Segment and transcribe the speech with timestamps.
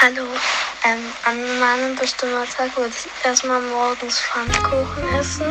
[0.00, 0.22] Hallo,
[0.84, 5.44] ähm, an meinem bestimmten Tag würde ich erstmal morgens Pfannkuchen essen.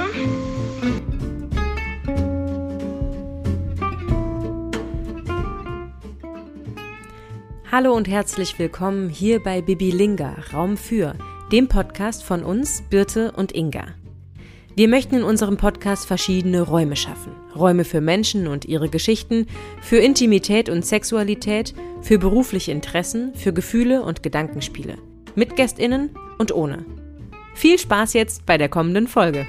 [7.69, 11.15] Hallo und herzlich willkommen hier bei Bibilinga, Raum für,
[11.51, 13.95] dem Podcast von uns, Birte und Inga.
[14.77, 17.31] Wir möchten in unserem Podcast verschiedene Räume schaffen.
[17.55, 19.47] Räume für Menschen und ihre Geschichten,
[19.81, 21.73] für Intimität und Sexualität,
[22.03, 24.99] für berufliche Interessen, für Gefühle und Gedankenspiele.
[25.33, 26.85] Mit Gästinnen und ohne.
[27.55, 29.47] Viel Spaß jetzt bei der kommenden Folge.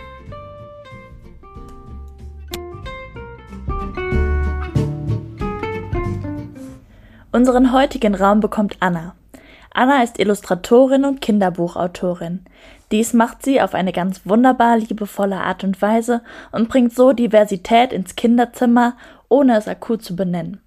[7.32, 9.14] Unseren heutigen Raum bekommt Anna.
[9.78, 12.40] Anna ist Illustratorin und Kinderbuchautorin.
[12.90, 17.92] Dies macht sie auf eine ganz wunderbar liebevolle Art und Weise und bringt so Diversität
[17.92, 18.96] ins Kinderzimmer,
[19.28, 20.60] ohne es akut zu benennen.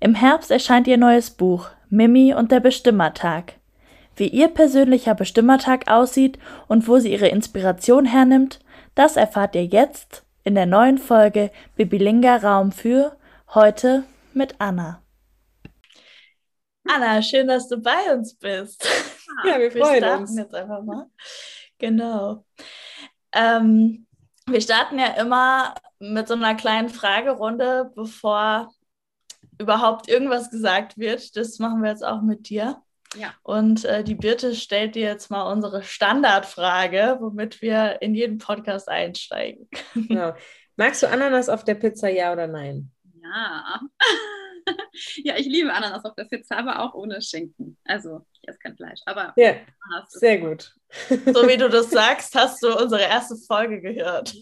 [0.00, 3.56] Im Herbst erscheint ihr neues Buch Mimi und der Bestimmertag.
[4.16, 8.60] Wie ihr persönlicher Bestimmertag aussieht und wo sie ihre Inspiration hernimmt,
[8.94, 13.14] das erfahrt ihr jetzt in der neuen Folge Bibilinga Raum für
[13.52, 15.02] heute mit Anna.
[16.88, 18.86] Anna, schön, dass du bei uns bist.
[19.44, 20.36] Ja, wir Wir freuen starten uns.
[20.36, 21.06] jetzt einfach mal.
[21.78, 22.44] Genau.
[23.32, 24.06] Ähm,
[24.46, 28.72] wir starten ja immer mit so einer kleinen Fragerunde, bevor
[29.58, 31.36] überhaupt irgendwas gesagt wird.
[31.36, 32.82] Das machen wir jetzt auch mit dir.
[33.16, 33.34] Ja.
[33.42, 38.88] Und äh, die Birte stellt dir jetzt mal unsere Standardfrage, womit wir in jeden Podcast
[38.88, 39.68] einsteigen.
[39.94, 40.34] Genau.
[40.76, 42.90] Magst du Ananas auf der Pizza, ja oder nein?
[43.22, 43.80] Ja.
[45.24, 47.76] ja, ich liebe Ananas auf der Pizza, aber auch ohne Schinken.
[47.84, 50.74] Also, ich esse kein Fleisch, aber Ja, Ananas ist sehr gut.
[51.08, 54.28] So wie du das sagst, hast du unsere erste Folge gehört.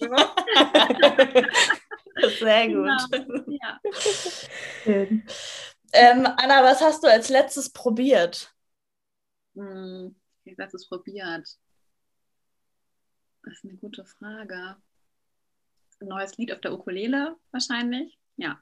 [2.39, 2.91] Sehr gut.
[3.13, 3.45] Genau.
[3.47, 3.81] Ja.
[5.93, 8.53] Ähm, Anna, was hast du als letztes probiert?
[9.55, 11.49] Hm, wie gesagt, es probiert.
[13.43, 14.77] Das ist eine gute Frage.
[16.01, 18.19] Ein neues Lied auf der Ukulele wahrscheinlich.
[18.37, 18.61] Ja.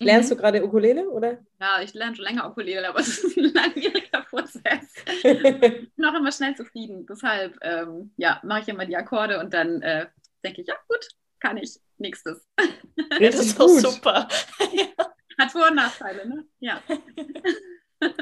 [0.00, 1.38] Lernst du gerade Ukulele, oder?
[1.60, 4.94] Ja, ich lerne schon länger Ukulele, aber es ist ein langwieriger Prozess.
[5.22, 7.06] Ich bin auch immer schnell zufrieden.
[7.06, 10.06] Deshalb, ähm, ja, mache ich immer die Akkorde und dann äh,
[10.44, 11.06] denke ich, ja, gut,
[11.38, 11.78] kann ich.
[11.98, 12.46] Nächstes.
[12.56, 13.80] Das Richtig ist doch gut.
[13.80, 14.26] super.
[15.38, 16.46] Hat Vor- und Nachteile, ne?
[16.60, 16.82] Ja.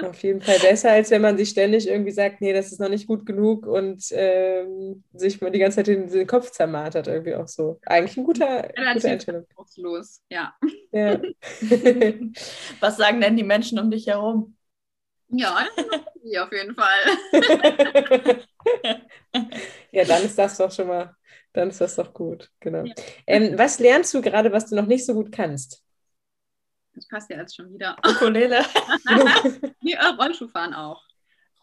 [0.01, 2.89] Auf jeden Fall besser, als wenn man sich ständig irgendwie sagt, nee, das ist noch
[2.89, 7.35] nicht gut genug und ähm, sich mal die ganze Zeit den, den Kopf zermartert, irgendwie
[7.35, 7.81] auch so.
[7.85, 9.43] Eigentlich ein guter, gute Relativ Einstellung.
[9.43, 10.55] anspruchslos, ja.
[10.93, 11.21] Ja.
[12.81, 14.57] Was sagen denn die Menschen um dich herum?
[15.31, 15.67] Ja,
[16.17, 17.19] okay, auf jeden Fall.
[19.93, 21.15] ja, dann ist das doch schon mal,
[21.53, 22.85] dann ist das doch gut, genau.
[22.85, 22.95] Ja.
[23.27, 25.83] Ähm, was lernst du gerade, was du noch nicht so gut kannst?
[26.99, 27.97] Das passt ja jetzt schon wieder.
[28.05, 28.61] Ukulele.
[29.81, 31.01] Nee, äh, Rollschuhfahren auch.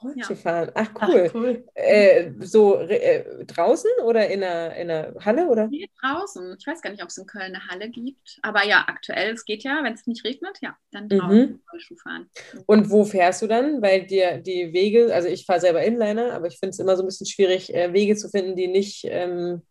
[0.01, 0.71] Rollschuhfahren.
[0.75, 1.31] Ach, Ach, cool.
[1.33, 1.67] cool.
[1.73, 5.67] Äh, so äh, draußen oder in einer, in einer Halle, oder?
[5.67, 6.55] Nee, draußen.
[6.59, 8.39] Ich weiß gar nicht, ob es in Köln eine Halle gibt.
[8.41, 11.59] Aber ja, aktuell, es geht ja, wenn es nicht regnet, ja, dann draußen Mhm.
[11.71, 12.29] Rollschuhfahren.
[12.65, 13.81] Und wo fährst du dann?
[13.81, 17.03] Weil dir die Wege, also ich fahre selber Inliner, aber ich finde es immer so
[17.03, 19.61] ein bisschen schwierig, äh, Wege zu finden, die nicht ähm,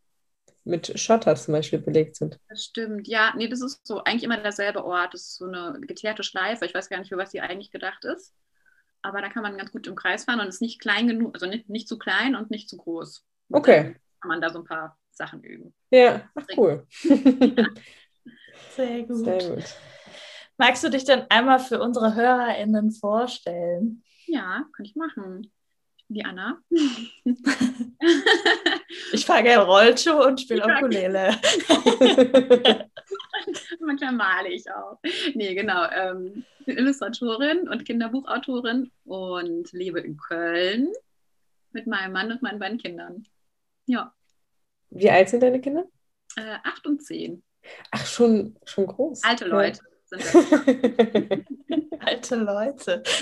[0.64, 2.38] mit Schotter zum Beispiel belegt sind.
[2.48, 3.06] Das stimmt.
[3.06, 5.14] Ja, nee, das ist so eigentlich immer derselbe Ort.
[5.14, 6.64] Das ist so eine geteerte Schleife.
[6.64, 8.34] Ich weiß gar nicht, für was die eigentlich gedacht ist.
[9.02, 11.46] Aber da kann man ganz gut im Kreis fahren und ist nicht klein genug, also
[11.46, 13.24] nicht, nicht zu klein und nicht zu groß.
[13.48, 13.82] Und Okay.
[13.82, 15.74] Dann kann man da so ein paar Sachen üben.
[15.90, 16.86] Ja, ach cool.
[18.70, 19.16] Sehr gut.
[19.24, 19.64] Sehr gut.
[20.56, 24.02] Magst du dich denn einmal für unsere HörerInnen vorstellen?
[24.26, 25.52] Ja, kann ich machen.
[25.96, 26.58] Ich bin die Anna.
[29.14, 31.34] Ich fahre gerne Rollschuh und spiele Ukulele.
[33.80, 34.98] Manchmal male ich auch.
[35.34, 35.84] Nee, genau.
[35.90, 40.92] Ähm, ich bin Illustratorin und Kinderbuchautorin und lebe in Köln
[41.72, 43.24] mit meinem Mann und meinen beiden Kindern.
[43.86, 44.12] Ja,
[44.90, 45.84] Wie alt sind deine Kinder?
[46.36, 47.42] äh, acht und zehn.
[47.90, 49.22] Ach, schon, schon groß.
[49.24, 49.50] Alte Ja.
[49.50, 50.34] Leute sind das.
[52.06, 53.02] Alte Leute.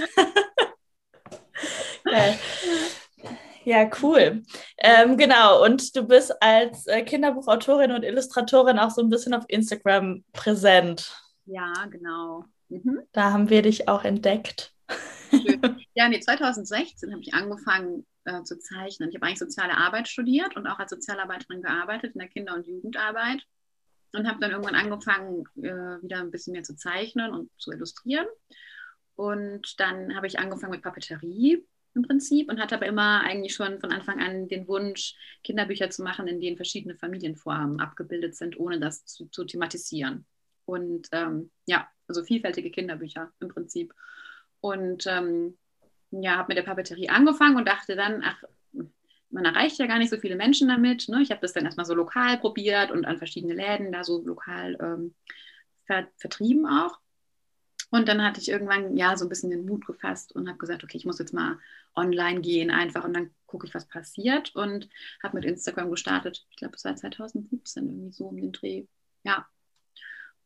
[2.04, 2.38] Geil.
[3.64, 4.42] Ja, cool.
[4.78, 9.44] Ähm, genau, und du bist als äh, Kinderbuchautorin und Illustratorin auch so ein bisschen auf
[9.48, 11.16] Instagram präsent.
[11.44, 12.44] Ja, genau.
[12.68, 13.02] Mhm.
[13.12, 14.72] Da haben wir dich auch entdeckt.
[15.30, 15.60] Schön.
[15.94, 19.10] Ja, nee, 2016 habe ich angefangen äh, zu zeichnen.
[19.10, 22.66] Ich habe eigentlich soziale Arbeit studiert und auch als Sozialarbeiterin gearbeitet in der Kinder- und
[22.66, 23.42] Jugendarbeit
[24.12, 28.26] und habe dann irgendwann angefangen, äh, wieder ein bisschen mehr zu zeichnen und zu illustrieren.
[29.14, 33.80] Und dann habe ich angefangen mit Papeterie im Prinzip und hatte aber immer eigentlich schon
[33.80, 38.80] von Anfang an den Wunsch, Kinderbücher zu machen, in denen verschiedene Familienformen abgebildet sind, ohne
[38.80, 40.26] das zu, zu thematisieren.
[40.64, 43.94] Und ähm, ja, also vielfältige Kinderbücher im Prinzip.
[44.60, 45.58] Und ähm,
[46.10, 48.42] ja, habe mit der Papeterie angefangen und dachte dann, ach,
[49.30, 51.08] man erreicht ja gar nicht so viele Menschen damit.
[51.08, 51.22] Ne?
[51.22, 54.76] Ich habe das dann erstmal so lokal probiert und an verschiedene Läden da so lokal
[54.80, 55.14] ähm,
[55.86, 56.98] ver vertrieben auch.
[57.92, 60.82] Und dann hatte ich irgendwann ja so ein bisschen den Mut gefasst und habe gesagt,
[60.82, 61.58] okay, ich muss jetzt mal
[61.94, 64.56] online gehen einfach und dann gucke ich, was passiert.
[64.56, 64.88] Und
[65.22, 66.46] habe mit Instagram gestartet.
[66.48, 68.86] Ich glaube, es war 2017 irgendwie so um den Dreh.
[69.24, 69.46] Ja.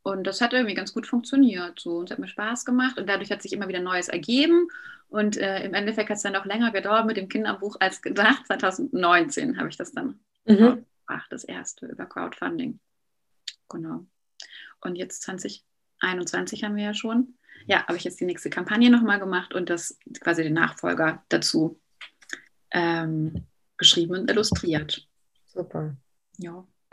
[0.02, 1.78] Und das hat irgendwie ganz gut funktioniert.
[1.78, 1.98] So.
[1.98, 2.98] Und es hat mir Spaß gemacht.
[2.98, 4.66] Und dadurch hat sich immer wieder Neues ergeben.
[5.08, 8.44] Und äh, im Endeffekt hat es dann auch länger gedauert mit dem Kinderbuch als gedacht.
[8.48, 10.84] 2019 habe ich das dann mhm.
[11.06, 12.80] gemacht, das erste über Crowdfunding.
[13.68, 14.04] Genau.
[14.80, 15.22] Und jetzt
[16.00, 17.34] 2021 haben wir ja schon.
[17.66, 21.80] Ja, habe ich jetzt die nächste Kampagne nochmal gemacht und das quasi den Nachfolger dazu
[22.70, 23.46] ähm,
[23.76, 25.06] geschrieben und illustriert.
[25.46, 25.96] Super.
[26.38, 26.66] Ja.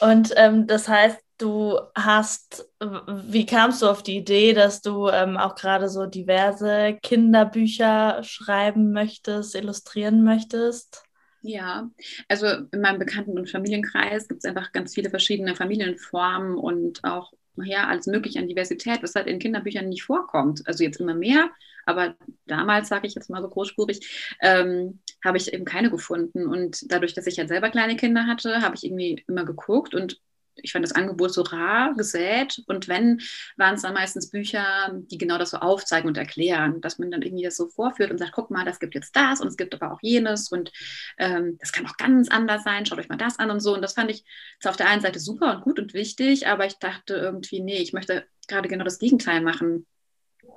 [0.00, 5.36] und ähm, das heißt, du hast, wie kamst du auf die Idee, dass du ähm,
[5.36, 11.07] auch gerade so diverse Kinderbücher schreiben möchtest, illustrieren möchtest?
[11.50, 11.90] Ja,
[12.28, 17.32] also in meinem Bekannten- und Familienkreis gibt es einfach ganz viele verschiedene Familienformen und auch
[17.56, 20.60] ja, alles mögliche an Diversität, was halt in Kinderbüchern nicht vorkommt.
[20.66, 21.50] Also jetzt immer mehr,
[21.86, 22.16] aber
[22.46, 26.46] damals, sage ich jetzt mal so großspurig, ähm, habe ich eben keine gefunden.
[26.46, 29.94] Und dadurch, dass ich ja halt selber kleine Kinder hatte, habe ich irgendwie immer geguckt
[29.94, 30.20] und
[30.62, 32.62] ich fand das Angebot so rar gesät.
[32.66, 33.20] Und wenn,
[33.56, 37.22] waren es dann meistens Bücher, die genau das so aufzeigen und erklären, dass man dann
[37.22, 39.74] irgendwie das so vorführt und sagt, guck mal, das gibt jetzt das und es gibt
[39.74, 40.72] aber auch jenes und
[41.18, 43.74] ähm, das kann auch ganz anders sein, schaut euch mal das an und so.
[43.74, 44.24] Und das fand ich
[44.64, 47.92] auf der einen Seite super und gut und wichtig, aber ich dachte irgendwie, nee, ich
[47.92, 49.86] möchte gerade genau das Gegenteil machen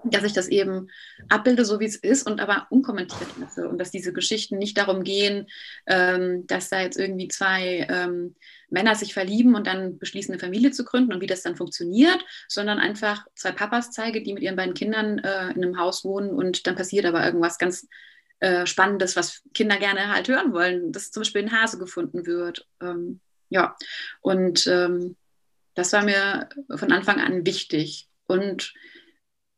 [0.04, 0.88] dass ich das eben
[1.30, 5.04] abbilde, so wie es ist und aber unkommentiert lasse und dass diese Geschichten nicht darum
[5.04, 5.48] gehen,
[5.86, 8.36] ähm, dass da jetzt irgendwie zwei ähm,
[8.70, 12.24] Männer sich verlieben und dann beschließen, eine Familie zu gründen und wie das dann funktioniert,
[12.48, 16.32] sondern einfach zwei Papas zeige, die mit ihren beiden Kindern äh, in einem Haus wohnen
[16.32, 17.88] und dann passiert aber irgendwas ganz
[18.40, 22.68] äh, Spannendes, was Kinder gerne halt hören wollen, dass zum Beispiel ein Hase gefunden wird.
[22.82, 23.20] Ähm,
[23.50, 23.76] ja,
[24.22, 25.16] und ähm,
[25.76, 28.08] das war mir von Anfang an wichtig.
[28.26, 28.74] Und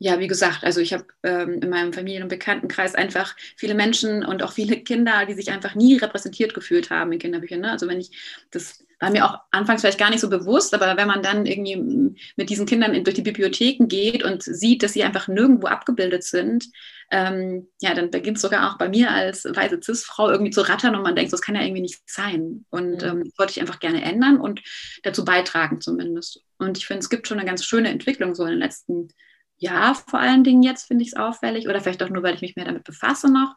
[0.03, 4.25] ja, wie gesagt, also ich habe ähm, in meinem Familien- und Bekanntenkreis einfach viele Menschen
[4.25, 7.61] und auch viele Kinder, die sich einfach nie repräsentiert gefühlt haben in Kinderbüchern.
[7.61, 7.71] Ne?
[7.71, 8.11] Also wenn ich,
[8.51, 12.17] das war mir auch anfangs vielleicht gar nicht so bewusst, aber wenn man dann irgendwie
[12.35, 16.65] mit diesen Kindern durch die Bibliotheken geht und sieht, dass sie einfach nirgendwo abgebildet sind,
[17.09, 20.97] ähm, ja, dann beginnt es sogar auch bei mir als weiße Cis-Frau irgendwie zu rattern
[20.97, 22.65] und man denkt, das kann ja irgendwie nicht sein.
[22.71, 24.61] Und ähm, das wollte ich einfach gerne ändern und
[25.03, 26.41] dazu beitragen zumindest.
[26.57, 29.13] Und ich finde, es gibt schon eine ganz schöne Entwicklung so in den letzten Jahren
[29.63, 32.41] ja, vor allen Dingen jetzt finde ich es auffällig oder vielleicht auch nur, weil ich
[32.41, 33.55] mich mehr damit befasse noch.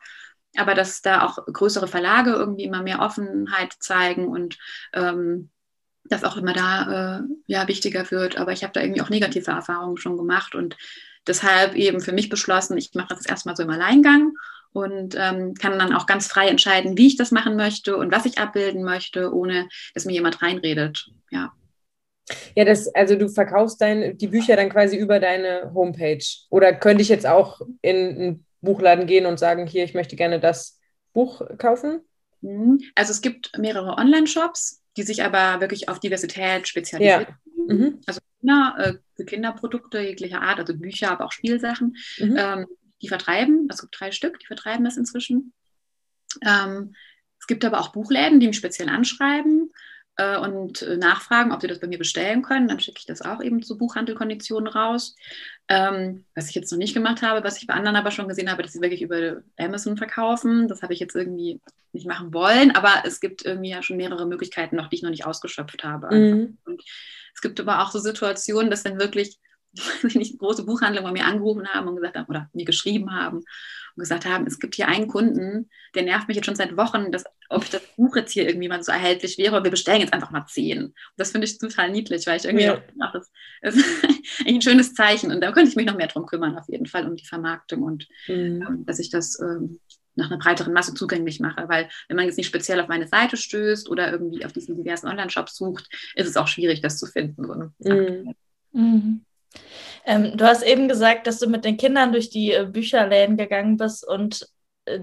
[0.56, 4.56] Aber dass da auch größere Verlage irgendwie immer mehr Offenheit zeigen und
[4.94, 5.50] ähm,
[6.04, 8.38] das auch immer da äh, ja, wichtiger wird.
[8.38, 10.76] Aber ich habe da irgendwie auch negative Erfahrungen schon gemacht und
[11.26, 14.32] deshalb eben für mich beschlossen, ich mache das erstmal so im Alleingang
[14.72, 18.26] und ähm, kann dann auch ganz frei entscheiden, wie ich das machen möchte und was
[18.26, 21.10] ich abbilden möchte, ohne dass mir jemand reinredet.
[21.32, 21.52] Ja.
[22.56, 26.24] Ja, das, also du verkaufst dein, die Bücher dann quasi über deine Homepage.
[26.50, 30.40] Oder könnte ich jetzt auch in einen Buchladen gehen und sagen, hier, ich möchte gerne
[30.40, 30.80] das
[31.12, 32.00] Buch kaufen?
[32.40, 32.80] Mhm.
[32.94, 37.26] Also es gibt mehrere Online-Shops, die sich aber wirklich auf Diversität spezialisieren.
[37.28, 37.74] Ja.
[37.74, 38.00] Mhm.
[38.06, 42.36] Also Kinder, äh, für Kinderprodukte jeglicher Art, also Bücher, aber auch Spielsachen, mhm.
[42.38, 42.66] ähm,
[43.02, 43.68] die vertreiben.
[43.70, 45.52] Es gibt drei Stück, die vertreiben das inzwischen.
[46.44, 46.94] Ähm,
[47.38, 49.70] es gibt aber auch Buchläden, die mich speziell anschreiben
[50.16, 52.68] äh, und äh, nachfragen, ob sie das bei mir bestellen können.
[52.68, 55.14] Dann schicke ich das auch eben zu Buchhandelkonditionen raus.
[55.68, 58.50] Ähm, was ich jetzt noch nicht gemacht habe, was ich bei anderen aber schon gesehen
[58.50, 60.68] habe, dass sie wirklich über Amazon verkaufen.
[60.68, 61.60] Das habe ich jetzt irgendwie
[61.92, 65.10] nicht machen wollen, aber es gibt irgendwie ja schon mehrere Möglichkeiten noch, die ich noch
[65.10, 66.14] nicht ausgeschöpft habe.
[66.14, 66.58] Mhm.
[66.64, 66.82] Und
[67.34, 69.38] es gibt aber auch so Situationen, dass dann wirklich
[70.14, 73.44] nicht große Buchhandlungen bei mir angerufen haben und gesagt haben oder mir geschrieben haben und
[73.96, 77.24] gesagt haben, es gibt hier einen Kunden, der nervt mich jetzt schon seit Wochen, dass,
[77.48, 80.12] ob ich das Buch jetzt hier irgendwie mal so erhältlich wäre und wir bestellen jetzt
[80.12, 80.84] einfach mal zehn.
[80.86, 82.74] Und das finde ich total niedlich, weil ich irgendwie ja.
[82.74, 83.30] auch, das,
[83.62, 83.86] das ist
[84.46, 87.06] ein schönes Zeichen und da könnte ich mich noch mehr drum kümmern, auf jeden Fall,
[87.06, 88.62] um die Vermarktung und mhm.
[88.66, 89.80] ähm, dass ich das ähm,
[90.16, 91.68] nach einer breiteren Masse zugänglich mache.
[91.68, 95.08] Weil wenn man jetzt nicht speziell auf meine Seite stößt oder irgendwie auf diesen diversen
[95.08, 97.46] Online-Shops sucht, ist es auch schwierig, das zu finden.
[97.46, 97.72] So, ne?
[97.78, 98.34] mhm.
[98.72, 99.24] Mhm.
[100.04, 103.76] Ähm, du hast eben gesagt, dass du mit den Kindern durch die äh, Bücherläden gegangen
[103.76, 104.46] bist und
[104.84, 105.00] äh,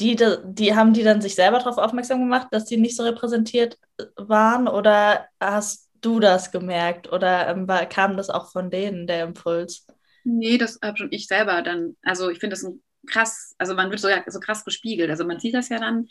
[0.00, 3.78] die, die haben die dann sich selber darauf aufmerksam gemacht, dass die nicht so repräsentiert
[4.16, 9.24] waren oder hast du das gemerkt oder ähm, war, kam das auch von denen, der
[9.24, 9.86] Impuls?
[10.24, 11.96] Nee, das habe schon ich selber dann.
[12.02, 15.10] Also ich finde das ein krass, also man wird so, so krass gespiegelt.
[15.10, 16.08] Also man sieht das ja dann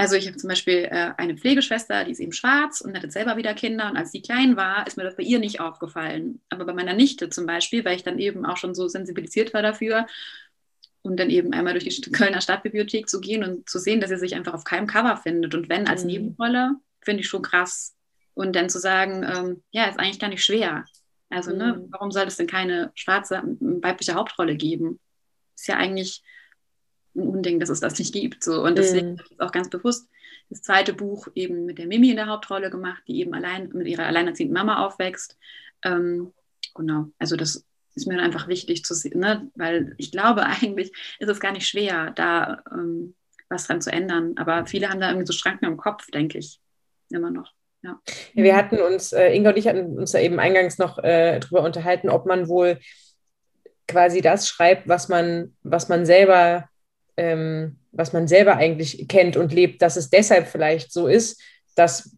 [0.00, 3.36] also ich habe zum Beispiel äh, eine Pflegeschwester, die ist eben schwarz und hat selber
[3.36, 3.90] wieder Kinder.
[3.90, 6.40] Und als die klein war, ist mir das bei ihr nicht aufgefallen.
[6.50, 9.62] Aber bei meiner Nichte zum Beispiel, weil ich dann eben auch schon so sensibilisiert war
[9.62, 10.06] dafür
[11.02, 14.18] und dann eben einmal durch die Kölner Stadtbibliothek zu gehen und zu sehen, dass sie
[14.18, 15.54] sich einfach auf keinem Cover findet.
[15.54, 16.10] Und wenn als mhm.
[16.10, 17.94] Nebenrolle, finde ich schon krass.
[18.34, 20.84] Und dann zu sagen, ähm, ja, ist eigentlich gar nicht schwer.
[21.30, 21.82] Also, ne, mhm.
[21.82, 24.98] ne, warum soll es denn keine schwarze weibliche Hauptrolle geben?
[25.54, 26.22] Ist ja eigentlich
[27.14, 28.44] ein Unding, dass es das nicht gibt.
[28.44, 28.62] So.
[28.62, 29.18] Und deswegen mhm.
[29.18, 30.08] habe ich auch ganz bewusst
[30.50, 33.86] das zweite Buch eben mit der Mimi in der Hauptrolle gemacht, die eben allein mit
[33.86, 35.36] ihrer alleinerziehenden Mama aufwächst.
[35.82, 36.32] Ähm,
[36.74, 37.64] genau, also das
[37.98, 39.50] ist mir einfach wichtig zu sehen, ne?
[39.54, 43.14] weil ich glaube, eigentlich ist es gar nicht schwer, da ähm,
[43.48, 44.34] was dran zu ändern.
[44.36, 46.60] Aber viele haben da irgendwie so Schranken im Kopf, denke ich,
[47.10, 47.52] immer noch.
[47.82, 48.00] Ja.
[48.34, 51.62] wir hatten uns, äh, Inga und ich hatten uns da eben eingangs noch äh, drüber
[51.62, 52.78] unterhalten, ob man wohl
[53.86, 56.68] quasi das schreibt, was man, was man selber
[57.16, 61.42] ähm, was man selber eigentlich kennt und lebt, dass es deshalb vielleicht so ist,
[61.74, 62.16] dass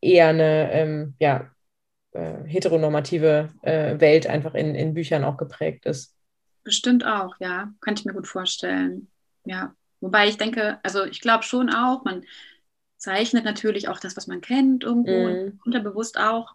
[0.00, 1.50] eher eine ähm, ja,
[2.14, 6.14] äh, heteronormative äh, Welt einfach in, in Büchern auch geprägt ist.
[6.62, 7.72] Bestimmt auch, ja.
[7.80, 9.08] Kann ich mir gut vorstellen.
[9.44, 9.74] Ja.
[10.00, 12.24] Wobei ich denke, also ich glaube schon auch, man
[12.96, 15.60] zeichnet natürlich auch das, was man kennt, irgendwo, mm.
[15.64, 16.54] unterbewusst auch.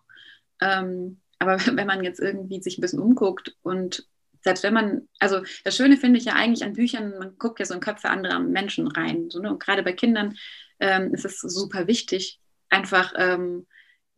[0.62, 4.08] Ähm, aber wenn man jetzt irgendwie sich ein bisschen umguckt und
[4.42, 7.66] selbst wenn man, also das Schöne finde ich ja eigentlich an Büchern, man guckt ja
[7.66, 9.30] so in Köpfe anderer Menschen rein.
[9.30, 9.52] So, ne?
[9.52, 10.38] Und gerade bei Kindern
[10.80, 12.40] ähm, ist es super wichtig,
[12.70, 13.68] einfach, ähm,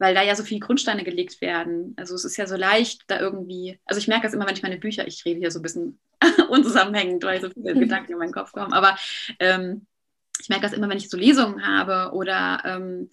[0.02, 1.94] weil da ja so viele Grundsteine gelegt werden.
[1.96, 4.64] Also es ist ja so leicht, da irgendwie, also ich merke das immer, wenn ich
[4.64, 6.00] meine Bücher, ich rede hier so ein bisschen
[6.50, 8.98] unzusammenhängend, weil so viele Gedanken in meinen Kopf kommen, aber
[9.38, 9.86] ähm,
[10.42, 13.12] ich merke das immer, wenn ich so Lesungen habe oder ähm,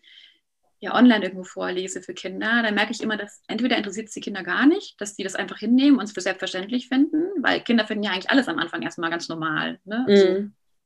[0.80, 4.20] ja online irgendwo vorlese für Kinder, dann merke ich immer, dass entweder interessiert es die
[4.20, 7.86] Kinder gar nicht, dass die das einfach hinnehmen und es für selbstverständlich finden, weil Kinder
[7.86, 9.78] finden ja eigentlich alles am Anfang erstmal ganz normal.
[9.84, 10.06] Ne?
[10.08, 10.14] Mhm.
[10.14, 10.26] Also,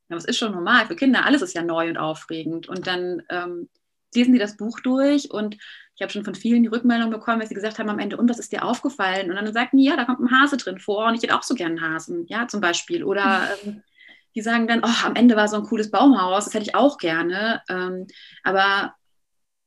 [0.08, 1.24] ja, was ist schon normal für Kinder?
[1.24, 2.68] Alles ist ja neu und aufregend.
[2.68, 3.68] Und dann ähm,
[4.14, 5.56] lesen die das Buch durch und
[5.94, 8.28] ich habe schon von vielen die Rückmeldung bekommen, dass sie gesagt haben am Ende, und
[8.28, 9.30] was ist dir aufgefallen?
[9.30, 11.42] Und dann sagten die, ja, da kommt ein Hase drin vor und ich hätte auch
[11.42, 13.04] so gerne einen Hasen, ja, zum Beispiel.
[13.04, 13.82] Oder ähm,
[14.34, 16.96] die sagen dann, oh, am Ende war so ein cooles Baumhaus, das hätte ich auch
[16.98, 17.62] gerne.
[17.68, 18.06] Ähm,
[18.42, 18.94] aber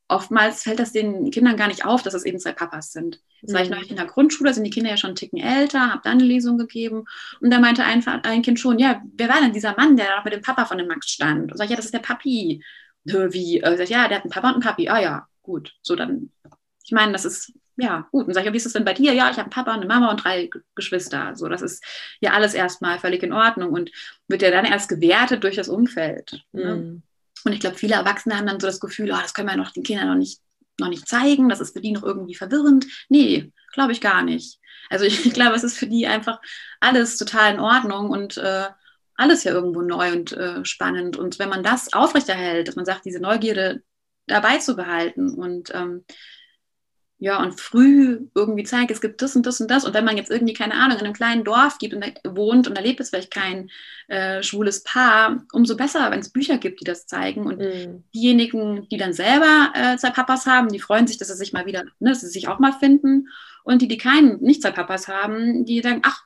[0.08, 3.22] oftmals fällt das den Kindern gar nicht auf, dass es eben zwei Papas sind.
[3.42, 3.76] Das war ich mhm.
[3.76, 6.24] neulich in der Grundschule, sind die Kinder ja schon einen Ticken älter, habe dann eine
[6.24, 7.06] Lesung gegeben
[7.42, 10.24] und da meinte ein, ein Kind schon, ja, wer war denn dieser Mann, der da
[10.24, 11.52] mit dem Papa von dem Max stand?
[11.52, 12.64] Und sag ich, ja, das ist der Papi.
[13.06, 13.62] Wie?
[13.62, 14.90] Äh, sag ich, ja, der hat einen Papa und einen Papi.
[14.90, 15.74] Ah ja, gut.
[15.82, 16.32] So dann,
[16.84, 18.28] ich meine, das ist, ja, gut.
[18.28, 19.14] Und sag ich, wie ist es denn bei dir?
[19.14, 21.36] Ja, ich habe einen Papa, eine Mama und drei Geschwister.
[21.36, 21.84] So, das ist
[22.20, 23.92] ja alles erstmal völlig in Ordnung und
[24.28, 26.44] wird ja dann erst gewertet durch das Umfeld.
[26.52, 26.76] Ne?
[26.76, 27.04] Mhm.
[27.44, 29.72] Und ich glaube, viele Erwachsene haben dann so das Gefühl, oh, das können wir noch
[29.72, 30.42] den Kindern noch nicht,
[30.80, 32.86] noch nicht zeigen, das ist für die noch irgendwie verwirrend.
[33.08, 34.60] Nee, glaube ich gar nicht.
[34.90, 36.40] Also ich, ich glaube, es ist für die einfach
[36.80, 38.68] alles total in Ordnung und äh,
[39.16, 41.18] alles ja irgendwo neu und äh, spannend.
[41.18, 43.84] Und wenn man das aufrechterhält, dass man sagt, diese Neugierde
[44.28, 46.04] dabei zu behalten und ähm,
[47.18, 49.86] ja, und früh irgendwie zeigt, es gibt das und das und das.
[49.86, 52.78] Und wenn man jetzt irgendwie, keine Ahnung, in einem kleinen Dorf gibt und wohnt und
[52.78, 53.70] da lebt es vielleicht kein
[54.10, 57.48] äh, schwules Paar, umso besser, wenn es Bücher gibt, die das zeigen.
[57.48, 58.04] Und mhm.
[58.14, 61.66] diejenigen, die dann selber äh, zwei Papas haben, die freuen sich, dass sie sich mal
[61.66, 63.30] wieder, ne, dass sie sich auch mal finden.
[63.64, 66.22] Und die, die keinen, nicht zwei Papas haben, die sagen, ach,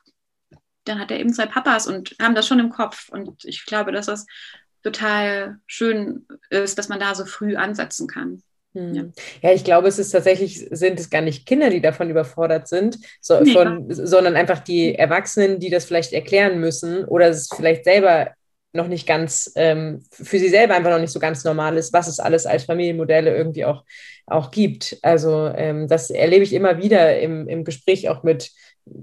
[0.90, 3.08] dann hat er eben zwei Papas und haben das schon im Kopf.
[3.10, 4.26] Und ich glaube, dass das
[4.82, 8.42] total schön ist, dass man da so früh ansetzen kann.
[8.74, 8.94] Hm.
[8.94, 9.04] Ja.
[9.42, 9.52] ja.
[9.52, 13.40] ich glaube, es ist tatsächlich, sind es gar nicht Kinder, die davon überfordert sind, so,
[13.40, 13.52] nee.
[13.52, 18.32] von, sondern einfach die Erwachsenen, die das vielleicht erklären müssen oder es vielleicht selber
[18.72, 22.06] noch nicht ganz, ähm, für sie selber einfach noch nicht so ganz normal ist, was
[22.06, 23.84] es alles als Familienmodelle irgendwie auch,
[24.26, 24.96] auch gibt.
[25.02, 28.52] Also ähm, das erlebe ich immer wieder im, im Gespräch auch mit,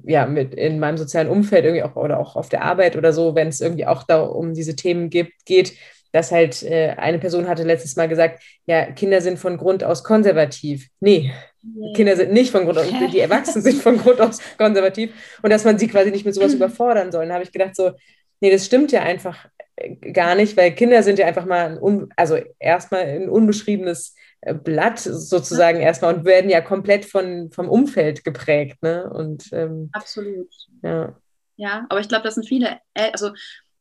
[0.06, 3.36] ja, mit in meinem sozialen Umfeld irgendwie auch oder auch auf der Arbeit oder so,
[3.36, 5.74] wenn es irgendwie auch da um diese Themen gibt, geht,
[6.12, 10.04] dass halt äh, eine Person hatte letztes Mal gesagt, ja, Kinder sind von Grund aus
[10.04, 10.88] konservativ.
[11.00, 11.94] Nee, nee.
[11.96, 15.66] Kinder sind nicht von Grund aus, die Erwachsenen sind von Grund aus konservativ und dass
[15.66, 17.28] man sie quasi nicht mit sowas überfordern soll.
[17.28, 17.92] Da habe ich gedacht so,
[18.40, 22.10] nee, das stimmt ja einfach äh, gar nicht, weil Kinder sind ja einfach mal, ein
[22.16, 28.82] also erstmal ein unbeschriebenes Blatt sozusagen erstmal und werden ja komplett von, vom Umfeld geprägt.
[28.82, 29.10] Ne?
[29.10, 30.50] Und, ähm, Absolut.
[30.84, 31.16] Ja.
[31.56, 33.32] ja, aber ich glaube, das sind viele, also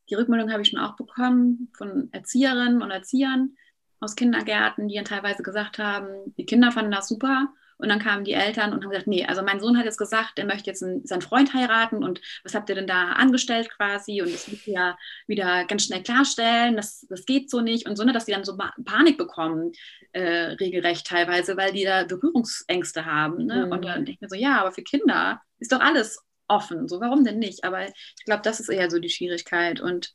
[0.08, 3.56] die Rückmeldung habe ich schon auch bekommen von Erzieherinnen und Erziehern
[4.00, 7.48] aus Kindergärten, die dann teilweise gesagt haben, die Kinder fanden das super.
[7.78, 10.38] Und dann kamen die Eltern und haben gesagt, nee, also mein Sohn hat jetzt gesagt,
[10.38, 14.22] er möchte jetzt einen, seinen Freund heiraten und was habt ihr denn da angestellt quasi?
[14.22, 17.96] Und das müsst ihr ja wieder ganz schnell klarstellen, das, das geht so nicht und
[17.96, 19.72] so, ne, dass die dann so Panik bekommen,
[20.12, 23.46] äh, regelrecht teilweise, weil die da Berührungsängste haben.
[23.46, 23.66] Ne?
[23.66, 23.72] Mhm.
[23.72, 26.88] Und dann denke ich mir so, ja, aber für Kinder ist doch alles offen.
[26.88, 27.64] So, warum denn nicht?
[27.64, 29.80] Aber ich glaube, das ist eher so die Schwierigkeit.
[29.80, 30.14] Und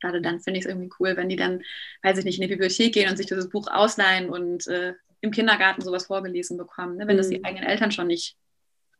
[0.00, 1.62] gerade dann finde ich es irgendwie cool, wenn die dann,
[2.02, 5.30] weiß ich nicht, in die Bibliothek gehen und sich dieses Buch ausleihen und äh, im
[5.30, 7.06] Kindergarten sowas vorgelesen bekommen, ne?
[7.06, 7.18] wenn mhm.
[7.18, 8.36] das die eigenen Eltern schon nicht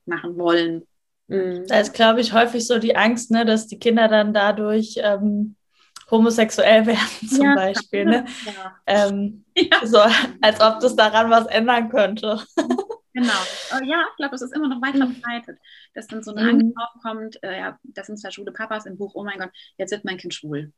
[0.06, 0.86] machen wollen.
[1.28, 1.66] Mhm.
[1.68, 5.56] Da ist, glaube ich, häufig so die Angst, ne, dass die Kinder dann dadurch ähm,
[6.10, 8.04] homosexuell werden, zum ja, Beispiel.
[8.04, 8.26] Ne?
[8.44, 8.76] Ja.
[8.86, 9.86] Ähm, ja.
[9.86, 9.98] So,
[10.40, 12.40] als ob das daran was ändern könnte.
[13.12, 13.32] Genau.
[13.84, 15.14] Ja, ich glaube, es ist immer noch weit mhm.
[15.14, 15.58] verbreitet,
[15.94, 16.74] dass dann so eine Angst mhm.
[16.76, 20.04] aufkommt, äh, ja, das sind zwar schwule Papas im Buch, oh mein Gott, jetzt wird
[20.04, 20.72] mein Kind schwul.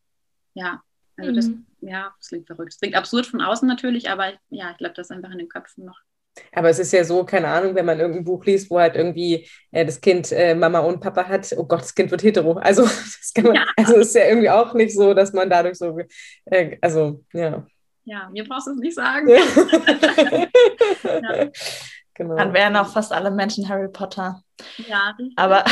[0.55, 0.81] Ja,
[1.17, 1.67] also das, mhm.
[1.81, 2.73] ja, das klingt verrückt.
[2.73, 5.49] Das klingt absurd von außen natürlich, aber ja, ich glaube, das ist einfach in den
[5.49, 5.99] Köpfen noch.
[6.53, 9.47] Aber es ist ja so, keine Ahnung, wenn man irgendein Buch liest, wo halt irgendwie
[9.71, 12.55] äh, das Kind äh, Mama und Papa hat, oh Gott, das Kind wird hetero.
[12.63, 13.67] Also das kann man, ja.
[13.77, 15.99] also ist ja irgendwie auch nicht so, dass man dadurch so,
[16.47, 17.67] äh, also ja.
[18.05, 19.29] Ja, mir brauchst du es nicht sagen.
[19.29, 19.41] ja.
[22.15, 22.37] genau.
[22.37, 24.43] Dann wären auch fast alle Menschen Harry Potter.
[24.89, 25.35] Ja, richtig.
[25.37, 25.65] Aber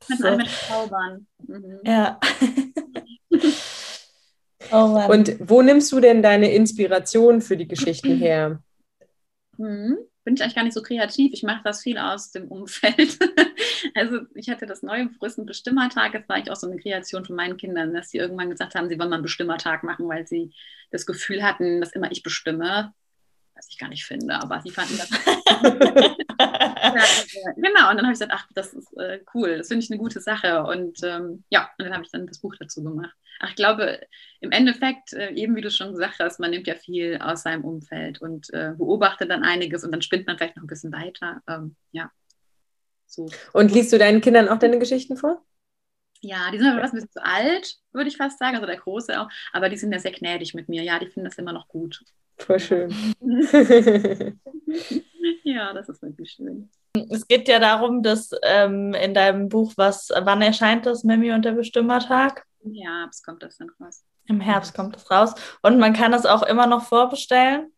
[0.00, 0.36] so.
[0.36, 1.26] mit Zaubern.
[1.46, 1.80] Mhm.
[1.84, 2.18] Ja.
[4.72, 8.62] Oh Und wo nimmst du denn deine Inspiration für die Geschichten her?
[9.58, 9.98] Mhm.
[10.24, 11.32] Bin ich eigentlich gar nicht so kreativ.
[11.32, 13.18] Ich mache das viel aus dem Umfeld.
[13.94, 16.12] also ich hatte das neue frühesten Bestimmertag.
[16.12, 18.88] Das war eigentlich auch so eine Kreation von meinen Kindern, dass sie irgendwann gesagt haben,
[18.88, 20.52] sie wollen mal einen Bestimmertag machen, weil sie
[20.90, 22.92] das Gefühl hatten, dass immer ich bestimme
[23.56, 25.10] was ich gar nicht finde, aber sie fanden das.
[27.56, 29.98] genau, und dann habe ich gesagt, ach, das ist äh, cool, das finde ich eine
[29.98, 30.64] gute Sache.
[30.64, 33.14] Und ähm, ja, und dann habe ich dann das Buch dazu gemacht.
[33.40, 34.00] Ach, ich glaube,
[34.40, 37.64] im Endeffekt, äh, eben wie du schon gesagt hast, man nimmt ja viel aus seinem
[37.64, 41.42] Umfeld und äh, beobachtet dann einiges und dann spinnt man vielleicht noch ein bisschen weiter.
[41.48, 42.10] Ähm, ja.
[43.06, 43.28] So.
[43.52, 45.44] Und liest du deinen Kindern auch deine Geschichten vor?
[46.22, 48.78] Ja, die sind aber was ein bisschen zu alt, würde ich fast sagen, also der
[48.78, 50.82] Große auch, aber die sind ja sehr gnädig mit mir.
[50.82, 52.02] Ja, die finden das immer noch gut.
[52.38, 52.90] Voll schön.
[55.44, 56.70] ja, das ist wirklich schön.
[57.10, 61.44] Es geht ja darum, dass ähm, in deinem Buch, was, wann erscheint das, Mimi und
[61.44, 62.46] der Bestimmertag?
[62.62, 64.04] Im Herbst kommt das dann raus.
[64.26, 65.34] Im Herbst kommt das raus.
[65.62, 67.72] Und man kann das auch immer noch vorbestellen?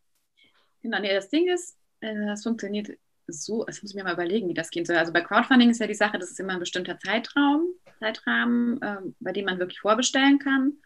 [0.82, 2.90] Genau, nee, das Ding ist, äh, das funktioniert
[3.26, 4.96] so, das muss ich mir mal überlegen, wie das gehen soll.
[4.96, 7.66] Also bei Crowdfunding ist ja die Sache, das ist immer ein bestimmter Zeitraum,
[7.98, 10.78] Zeitrahmen, äh, bei dem man wirklich vorbestellen kann.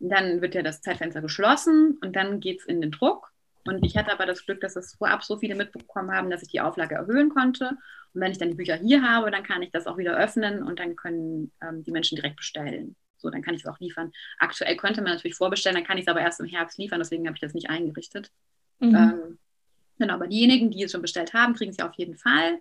[0.00, 3.30] Dann wird ja das Zeitfenster geschlossen und dann geht es in den Druck.
[3.64, 6.48] Und ich hatte aber das Glück, dass es vorab so viele mitbekommen haben, dass ich
[6.48, 7.76] die Auflage erhöhen konnte.
[8.14, 10.62] Und wenn ich dann die Bücher hier habe, dann kann ich das auch wieder öffnen
[10.62, 12.96] und dann können ähm, die Menschen direkt bestellen.
[13.18, 14.12] So, dann kann ich es auch liefern.
[14.38, 17.26] Aktuell könnte man natürlich vorbestellen, dann kann ich es aber erst im Herbst liefern, deswegen
[17.26, 18.32] habe ich das nicht eingerichtet.
[18.78, 18.94] Mhm.
[18.94, 19.38] Ähm,
[19.98, 22.60] genau, aber diejenigen, die es schon bestellt haben, kriegen es ja auf jeden Fall.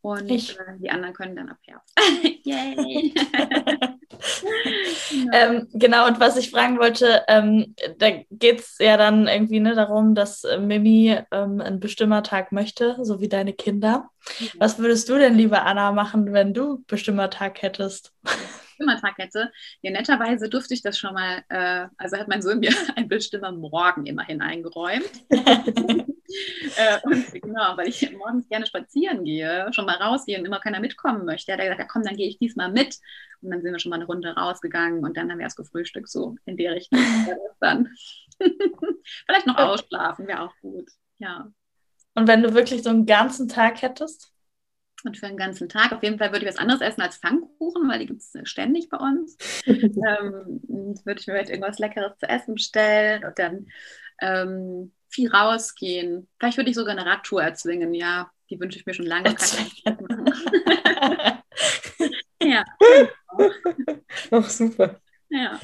[0.00, 1.94] Und äh, die anderen können dann ab Herbst.
[2.44, 3.14] Yay!
[5.10, 5.36] genau.
[5.36, 9.74] Ähm, genau, und was ich fragen wollte, ähm, da geht es ja dann irgendwie ne,
[9.74, 14.10] darum, dass äh, Mimi ähm, einen Bestimmertag möchte, so wie deine Kinder.
[14.38, 14.48] Mhm.
[14.58, 18.12] Was würdest du denn, liebe Anna, machen, wenn du Bestimmertag hättest?
[18.80, 19.52] Bestimmertag hätte.
[19.82, 23.52] Ja, netterweise durfte ich das schon mal, äh, also hat mein Sohn mir ein Bestimmer
[23.52, 25.10] morgen immerhin eingeräumt.
[26.76, 30.80] äh, und genau, weil ich morgens gerne spazieren gehe, schon mal rausgehe und immer keiner
[30.80, 32.98] mitkommen möchte, hat er gesagt, ja, komm, dann gehe ich diesmal mit.
[33.42, 36.08] Und dann sind wir schon mal eine Runde rausgegangen und dann haben wir erst gefrühstückt,
[36.08, 36.98] so in der Richtung.
[37.60, 37.88] dann
[39.26, 40.90] vielleicht noch ausschlafen, wäre auch gut.
[41.18, 41.50] Ja.
[42.14, 44.32] Und wenn du wirklich so einen ganzen Tag hättest?
[45.04, 45.92] Und für einen ganzen Tag.
[45.92, 48.90] Auf jeden Fall würde ich was anderes essen als Pfannkuchen, weil die gibt es ständig
[48.90, 49.38] bei uns.
[49.66, 53.66] ähm, würde ich mir vielleicht irgendwas Leckeres zu essen bestellen und dann
[54.20, 56.28] ähm, viel rausgehen.
[56.38, 58.30] Vielleicht würde ich sogar eine Radtour erzwingen, ja.
[58.48, 59.34] Die wünsche ich mir schon lange.
[62.42, 62.64] ja.
[64.30, 65.00] Auch super.
[65.28, 65.60] Ja.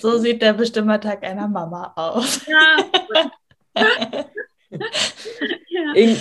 [0.00, 2.44] So sieht der Bestimmertag einer Mama aus.
[2.46, 2.76] Ja.
[5.68, 5.92] ja.
[5.94, 6.20] In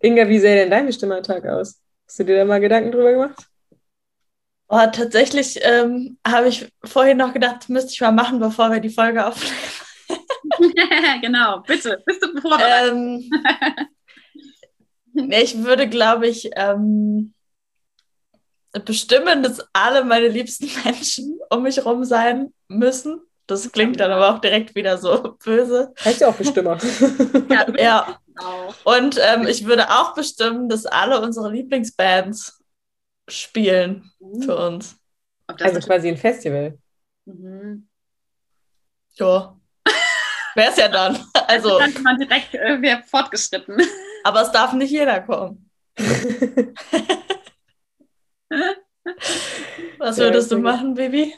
[0.00, 1.80] Inga, wie sähe denn dein Bestimmertag aus?
[2.06, 3.46] Hast du dir da mal Gedanken drüber gemacht?
[4.68, 8.90] Oh, tatsächlich ähm, habe ich vorhin noch gedacht, müsste ich mal machen, bevor wir die
[8.90, 9.54] Folge aufnehmen.
[11.20, 12.92] genau, bitte, bist du vorbereitet?
[12.92, 13.30] Ähm,
[15.30, 17.34] ich würde, glaube ich, ähm,
[18.84, 23.20] bestimmen, dass alle meine liebsten Menschen um mich herum sein müssen.
[23.46, 25.92] Das klingt dann aber auch direkt wieder so böse.
[26.02, 26.78] Heißt ja auch Bestimmer.
[27.50, 27.66] ja.
[27.78, 28.20] ja.
[28.84, 32.62] Und ähm, ich würde auch bestimmen, dass alle unsere Lieblingsbands
[33.28, 34.66] spielen für uh.
[34.66, 34.96] uns.
[35.46, 36.78] Also quasi ein Festival.
[37.26, 37.86] Mhm.
[39.12, 39.56] Ja.
[40.54, 41.18] Wäre es ja dann.
[41.46, 41.78] Also.
[41.84, 43.76] Dann man direkt äh, fortgeschritten.
[44.24, 45.70] Aber es darf nicht jeder kommen.
[49.98, 51.34] Was würdest du machen, Baby?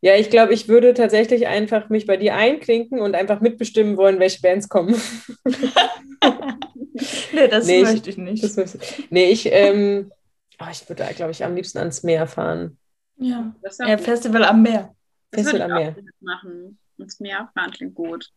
[0.00, 4.18] Ja, ich glaube, ich würde tatsächlich einfach mich bei dir einklinken und einfach mitbestimmen wollen,
[4.20, 4.94] welche Bands kommen.
[7.32, 8.44] nee, das nee, möchte ich, ich nicht.
[8.44, 8.78] Das,
[9.10, 10.10] nee, ich, ähm,
[10.60, 12.78] oh, ich würde, glaube ich, am liebsten ans Meer fahren.
[13.16, 14.94] Ja, ein Festival am Meer.
[15.32, 15.96] Festival am Meer.
[16.20, 16.78] machen.
[16.96, 18.30] Ins Meer fahren klingt gut.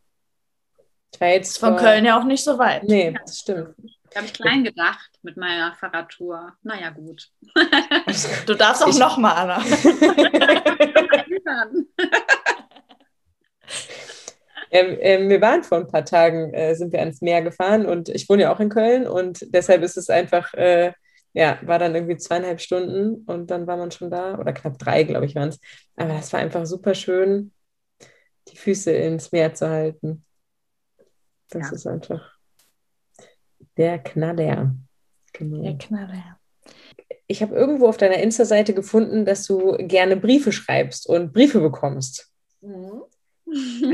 [1.20, 2.84] Jetzt Von vor- Köln ja auch nicht so weit.
[2.84, 3.76] Nee, das stimmt.
[4.12, 6.54] Da habe ich klein gedacht mit meiner Fahrradtour.
[6.64, 7.30] Naja, gut.
[8.46, 9.64] Du darfst auch Ich- noch mal, Anna.
[14.72, 18.10] Ähm, ähm, wir waren vor ein paar Tagen, äh, sind wir ans Meer gefahren und
[18.10, 20.94] ich wohne ja auch in Köln und deshalb ist es einfach, äh,
[21.34, 25.04] ja, war dann irgendwie zweieinhalb Stunden und dann war man schon da oder knapp drei,
[25.04, 25.60] glaube ich, waren es.
[25.96, 27.52] Aber das war einfach super schön,
[28.48, 30.24] die Füße ins Meer zu halten.
[31.54, 31.76] Das Ja.
[31.76, 32.32] ist einfach
[33.78, 34.76] der Knaller.
[35.34, 35.64] Genau.
[35.64, 36.38] Der Knaller.
[37.28, 42.32] Ich habe irgendwo auf deiner Insta-Seite gefunden, dass du gerne Briefe schreibst und Briefe bekommst.
[42.62, 43.04] Mhm.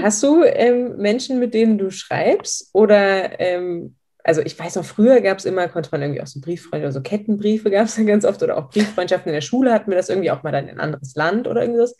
[0.01, 2.69] Hast du ähm, Menschen, mit denen du schreibst?
[2.73, 6.39] Oder, ähm, also ich weiß noch, früher gab es immer, konnte man irgendwie auch so
[6.39, 9.73] Brieffreunde oder so Kettenbriefe gab es dann ganz oft oder auch Brieffreundschaften in der Schule
[9.73, 11.95] hatten wir das irgendwie auch mal dann in ein anderes Land oder irgendwas.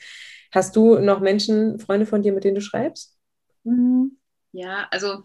[0.52, 3.18] Hast du noch Menschen, Freunde von dir, mit denen du schreibst?
[3.64, 4.18] Mhm.
[4.52, 5.24] Ja, also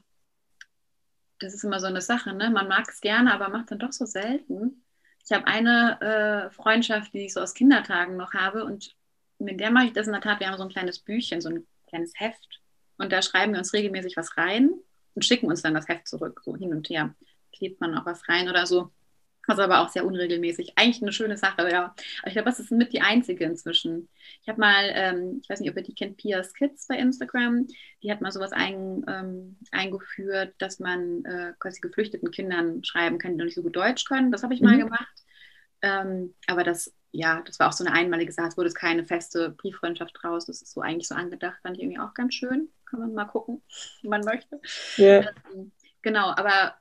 [1.38, 2.50] das ist immer so eine Sache, ne?
[2.50, 4.84] Man mag es gerne, aber macht dann doch so selten.
[5.24, 8.94] Ich habe eine äh, Freundschaft, die ich so aus Kindertagen noch habe und
[9.38, 10.40] mit der mache ich das in der Tat.
[10.40, 12.60] Wir haben so ein kleines Büchchen, so ein kleines Heft
[12.98, 14.70] und da schreiben wir uns regelmäßig was rein
[15.14, 17.14] und schicken uns dann das Heft zurück, so hin und her.
[17.52, 18.90] Klebt man auch was rein oder so.
[19.46, 20.72] Was aber auch sehr unregelmäßig.
[20.76, 21.84] Eigentlich eine schöne Sache, ja.
[22.20, 24.08] Aber ich glaube, das ist mit die einzige inzwischen.
[24.42, 27.66] Ich habe mal, ähm, ich weiß nicht, ob ihr die kennt, Pia's Kids bei Instagram.
[28.02, 33.32] Die hat mal sowas ein, ähm, eingeführt, dass man äh, quasi geflüchteten Kindern schreiben kann,
[33.32, 34.32] die noch nicht so gut Deutsch können.
[34.32, 34.78] Das habe ich mal Mhm.
[34.78, 35.14] gemacht.
[35.82, 38.48] Ähm, aber das, ja, das war auch so eine einmalige Sache.
[38.48, 40.46] Es wurde keine feste Brieffreundschaft draus.
[40.46, 41.58] Das ist so eigentlich so angedacht.
[41.62, 42.70] Fand ich irgendwie auch ganz schön.
[42.86, 43.62] Kann man mal gucken,
[44.02, 44.60] wenn man möchte.
[44.96, 45.24] Ja.
[45.52, 46.76] Ähm, Genau, aber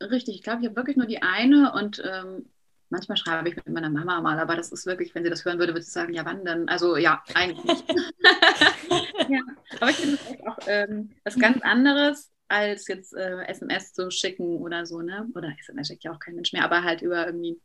[0.00, 2.46] richtig, ich glaube, ich habe wirklich nur die eine und ähm,
[2.90, 5.58] manchmal schreibe ich mit meiner Mama mal, aber das ist wirklich, wenn sie das hören
[5.58, 6.68] würde, würde sie sagen, ja, wann denn?
[6.68, 7.84] Also ja, eigentlich nicht.
[9.28, 9.40] ja,
[9.80, 14.58] aber ich finde das auch ähm, was ganz anderes, als jetzt äh, SMS zu schicken
[14.58, 15.28] oder so, ne?
[15.34, 17.60] Oder SMS schickt ja auch kein Mensch mehr, aber halt über irgendwie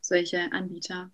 [0.00, 1.10] solche Anbieter.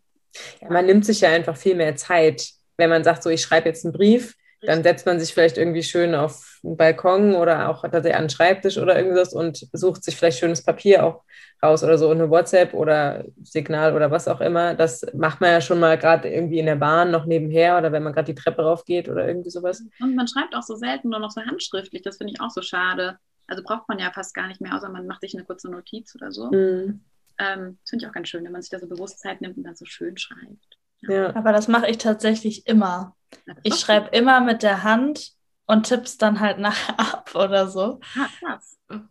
[0.61, 3.69] Ja, man nimmt sich ja einfach viel mehr Zeit, wenn man sagt, so ich schreibe
[3.69, 7.83] jetzt einen Brief, dann setzt man sich vielleicht irgendwie schön auf einen Balkon oder auch
[7.83, 11.23] tatsächlich an den Schreibtisch oder irgendwas und sucht sich vielleicht schönes Papier auch
[11.63, 14.75] raus oder so und eine WhatsApp oder Signal oder was auch immer.
[14.75, 18.03] Das macht man ja schon mal gerade irgendwie in der Bahn noch nebenher oder wenn
[18.03, 19.83] man gerade die Treppe rauf geht oder irgendwie sowas.
[20.01, 22.63] Und man schreibt auch so selten nur noch so handschriftlich, das finde ich auch so
[22.63, 23.19] schade.
[23.47, 26.15] Also braucht man ja fast gar nicht mehr, außer man macht sich eine kurze Notiz
[26.15, 26.51] oder so.
[26.51, 27.01] Mhm.
[27.39, 29.57] Ähm, das finde ich auch ganz schön, wenn man sich da so bewusst Zeit nimmt
[29.57, 30.78] und dann so schön schreibt.
[31.03, 31.35] Ja.
[31.35, 33.15] Aber das mache ich tatsächlich immer.
[33.63, 35.33] Ich schreibe immer mit der Hand
[35.67, 38.01] und tipp's dann halt nachher ab oder so.
[38.17, 38.59] Ah.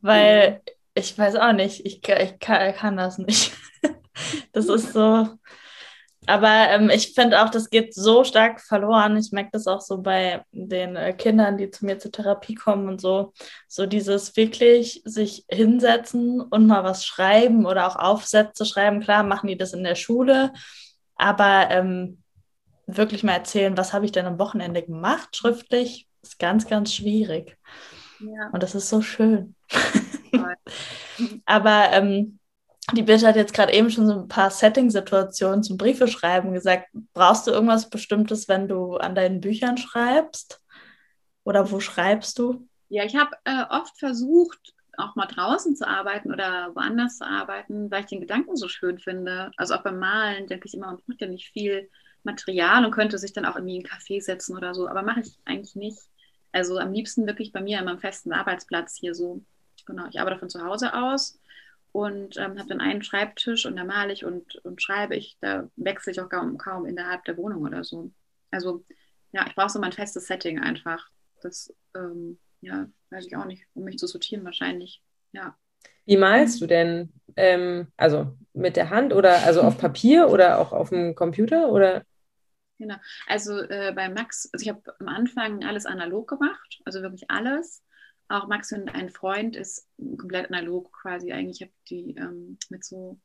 [0.02, 0.62] Weil
[0.96, 3.54] ich weiß auch nicht, ich, ich kann, kann das nicht.
[4.52, 5.28] Das ist so.
[6.26, 9.16] Aber ähm, ich finde auch, das geht so stark verloren.
[9.16, 12.90] Ich merke das auch so bei den äh, Kindern, die zu mir zur Therapie kommen
[12.90, 13.32] und so.
[13.68, 19.00] So dieses wirklich sich hinsetzen und mal was schreiben oder auch Aufsätze schreiben.
[19.00, 20.52] Klar, machen die das in der Schule,
[21.18, 22.22] aber ähm,
[22.86, 27.58] wirklich mal erzählen, was habe ich denn am Wochenende gemacht, schriftlich, ist ganz, ganz schwierig.
[28.20, 29.56] Ja, Und das ist so schön.
[31.46, 32.40] Aber ähm,
[32.94, 36.88] die Birte hat jetzt gerade eben schon so ein paar Setting-Situationen zum Briefe schreiben gesagt.
[37.14, 40.62] Brauchst du irgendwas Bestimmtes, wenn du an deinen Büchern schreibst?
[41.44, 42.68] Oder wo schreibst du?
[42.90, 47.90] ja ich habe äh, oft versucht, auch mal draußen zu arbeiten oder woanders zu arbeiten,
[47.92, 49.52] weil ich den Gedanken so schön finde.
[49.56, 51.90] Also auch beim Malen denke ich immer, man braucht ja nicht viel
[52.24, 54.88] Material und könnte sich dann auch irgendwie in einen Café setzen oder so.
[54.88, 56.00] Aber mache ich eigentlich nicht.
[56.52, 59.44] Also am liebsten wirklich bei mir an meinem festen Arbeitsplatz hier so.
[59.86, 61.40] Genau, ich arbeite von zu Hause aus
[61.92, 65.38] und ähm, habe dann einen Schreibtisch und da male ich und, und schreibe ich.
[65.40, 68.12] Da wechsle ich auch kaum, kaum innerhalb der Wohnung oder so.
[68.52, 68.84] Also
[69.32, 71.08] ja, ich brauche so mein festes Setting einfach.
[71.42, 75.02] Das, ähm, ja, weiß ich auch nicht, um mich zu sortieren wahrscheinlich.
[75.32, 75.56] Ja.
[76.06, 77.12] Wie malst du denn?
[77.36, 82.04] Ähm, also mit der Hand oder also auf Papier oder auch auf dem Computer oder?
[83.26, 87.84] Also äh, bei Max, also ich habe am Anfang alles analog gemacht, also wirklich alles.
[88.30, 91.62] Auch Max und ein Freund ist komplett analog quasi eigentlich.
[91.62, 93.20] Ich habe die ähm, mit so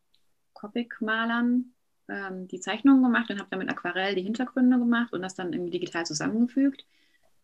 [0.54, 1.74] Copic-Malern
[2.08, 5.52] ähm, die Zeichnungen gemacht und habe dann mit Aquarell die Hintergründe gemacht und das dann
[5.52, 6.86] irgendwie digital zusammengefügt.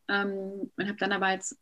[0.08, 1.58] Ähm, und habe dann aber jetzt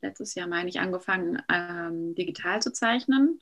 [0.00, 3.40] letztes Jahr, meine ich, angefangen, ähm, digital zu zeichnen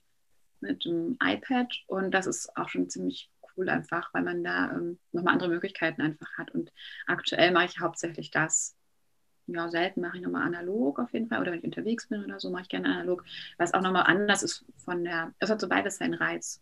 [0.61, 4.99] mit dem iPad und das ist auch schon ziemlich cool einfach, weil man da ähm,
[5.13, 6.51] nochmal andere Möglichkeiten einfach hat.
[6.53, 6.73] Und
[7.07, 8.77] aktuell mache ich hauptsächlich das.
[9.47, 11.41] Ja, selten mache ich nochmal analog auf jeden Fall.
[11.41, 13.25] Oder wenn ich unterwegs bin oder so, mache ich gerne analog.
[13.59, 16.61] Was auch nochmal anders ist von der, es hat so beides seinen Reiz.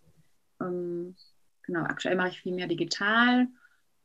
[0.61, 1.17] Ähm,
[1.63, 3.49] genau, aktuell mache ich viel mehr digital.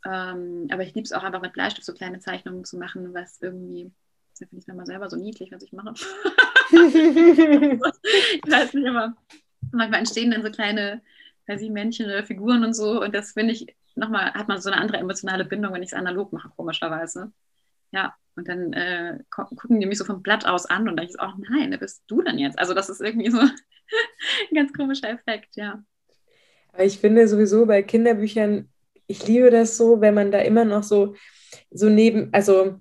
[0.06, 3.42] Ähm, aber ich liebe es auch einfach mit Bleistift so kleine Zeichnungen zu machen, was
[3.42, 3.92] irgendwie,
[4.32, 5.94] das finde ich mal selber so niedlich, was ich mache.
[6.72, 6.78] ich
[8.52, 9.16] weiß nicht, aber
[9.72, 11.02] manchmal entstehen dann so kleine,
[11.48, 13.02] weiß ich, Männchen oder Figuren und so.
[13.02, 15.94] Und das finde ich nochmal, hat man so eine andere emotionale Bindung, wenn ich es
[15.94, 17.32] analog mache, komischerweise.
[17.92, 21.14] Ja, und dann äh, gucken die mich so vom Blatt aus an und dann ich
[21.14, 22.58] so, oh nein, wer bist du denn jetzt?
[22.58, 25.84] Also das ist irgendwie so ein ganz komischer Effekt, ja.
[26.72, 28.70] Aber ich finde sowieso bei Kinderbüchern,
[29.08, 31.16] ich liebe das so, wenn man da immer noch so,
[31.72, 32.80] so neben, also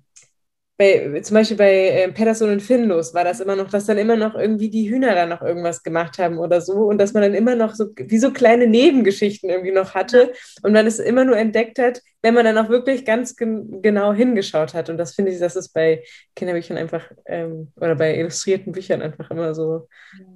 [0.79, 4.15] bei, zum Beispiel bei äh, Pedersen und Finlos war das immer noch, dass dann immer
[4.15, 7.33] noch irgendwie die Hühner da noch irgendwas gemacht haben oder so und dass man dann
[7.33, 10.31] immer noch so, wie so kleine Nebengeschichten irgendwie noch hatte
[10.63, 14.13] und man es immer nur entdeckt hat, wenn man dann auch wirklich ganz gen genau
[14.13, 14.89] hingeschaut hat.
[14.89, 16.01] Und das finde ich, das ist bei
[16.33, 19.89] Kinderbüchern einfach ähm, oder bei illustrierten Büchern einfach immer so,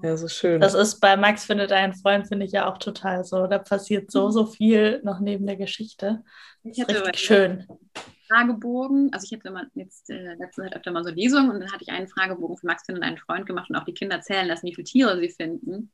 [0.04, 0.60] ja, so schön.
[0.60, 3.48] Das ist bei Max findet einen Freund, finde ich ja auch total so.
[3.48, 6.22] Da passiert so, so viel noch neben der Geschichte.
[6.66, 7.66] Das ist richtig schön.
[8.34, 9.12] Fragebogen.
[9.14, 11.84] Also ich hatte immer jetzt äh, letzte Zeit öfter mal so Lesungen und dann hatte
[11.84, 14.48] ich einen Fragebogen für Max Finn und einen Freund gemacht und auch die Kinder zählen
[14.48, 15.92] lassen, wie viele Tiere sie finden.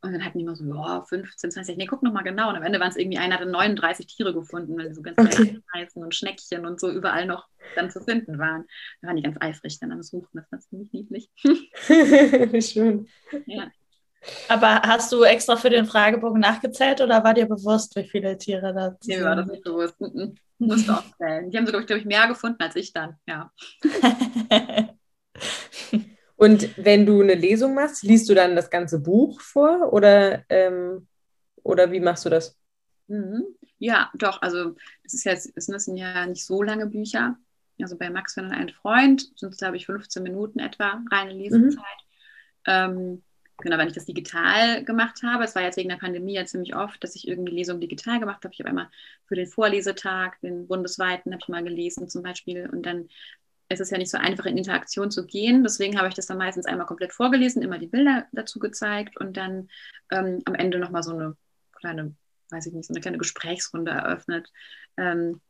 [0.00, 2.50] Und dann hatten die immer so, ja, 15, 20, nee, guck nochmal genau.
[2.50, 5.18] Und am Ende waren es irgendwie, einer hatte 39 Tiere gefunden, weil sie so ganz
[5.18, 5.60] okay.
[5.74, 8.64] Reißen und Schneckchen und so überall noch dann zu finden waren.
[9.00, 10.28] Da waren die ganz eifrig dann am Suchen.
[10.34, 11.30] Das war ziemlich niedlich.
[11.42, 13.08] Wie schön.
[13.46, 13.72] Ja.
[14.48, 18.74] Aber hast du extra für den Fragebogen nachgezählt oder war dir bewusst, wie viele Tiere
[18.74, 19.18] da sind?
[19.18, 19.94] Mir war das nicht bewusst.
[20.58, 21.50] Musste auch zählen.
[21.50, 23.52] Die haben sogar, glaube ich, mehr gefunden als ich dann, ja.
[26.36, 31.08] Und wenn du eine Lesung machst, liest du dann das ganze Buch vor oder, ähm,
[31.64, 32.56] oder wie machst du das?
[33.08, 33.44] Mhm.
[33.78, 34.40] Ja, doch.
[34.40, 37.36] Also das ist jetzt, es sind ja nicht so lange Bücher.
[37.80, 41.74] Also bei Max wenn ein Freund sind es, glaube ich, 15 Minuten etwa reine Lesezeit.
[41.74, 41.82] Mhm.
[42.66, 43.22] Ähm,
[43.60, 46.76] Genau, wenn ich das digital gemacht habe, es war jetzt wegen der Pandemie ja ziemlich
[46.76, 48.54] oft, dass ich irgendwie Lesungen digital gemacht habe.
[48.54, 48.88] Ich habe einmal
[49.26, 52.68] für den Vorlesetag, den bundesweiten, habe ich mal gelesen zum Beispiel.
[52.70, 53.08] Und dann
[53.68, 55.64] ist es ja nicht so einfach, in Interaktion zu gehen.
[55.64, 59.36] Deswegen habe ich das dann meistens einmal komplett vorgelesen, immer die Bilder dazu gezeigt und
[59.36, 59.68] dann
[60.10, 61.36] ähm, am Ende nochmal so eine
[61.72, 62.14] kleine,
[62.50, 64.52] weiß ich nicht, so eine kleine Gesprächsrunde eröffnet.
[64.96, 65.40] Ähm,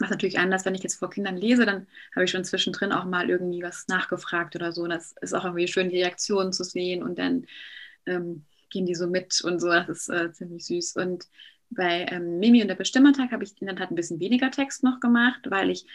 [0.00, 3.04] ist natürlich anders, wenn ich jetzt vor Kindern lese, dann habe ich schon zwischendrin auch
[3.04, 4.86] mal irgendwie was nachgefragt oder so.
[4.86, 7.46] Das ist auch irgendwie schön, die Reaktionen zu sehen und dann
[8.06, 9.68] ähm, gehen die so mit und so.
[9.68, 10.96] Das ist äh, ziemlich süß.
[10.96, 11.26] Und
[11.70, 14.82] bei ähm, Mimi und der Bestimmertag habe ich in der Tat ein bisschen weniger Text
[14.82, 15.86] noch gemacht, weil ich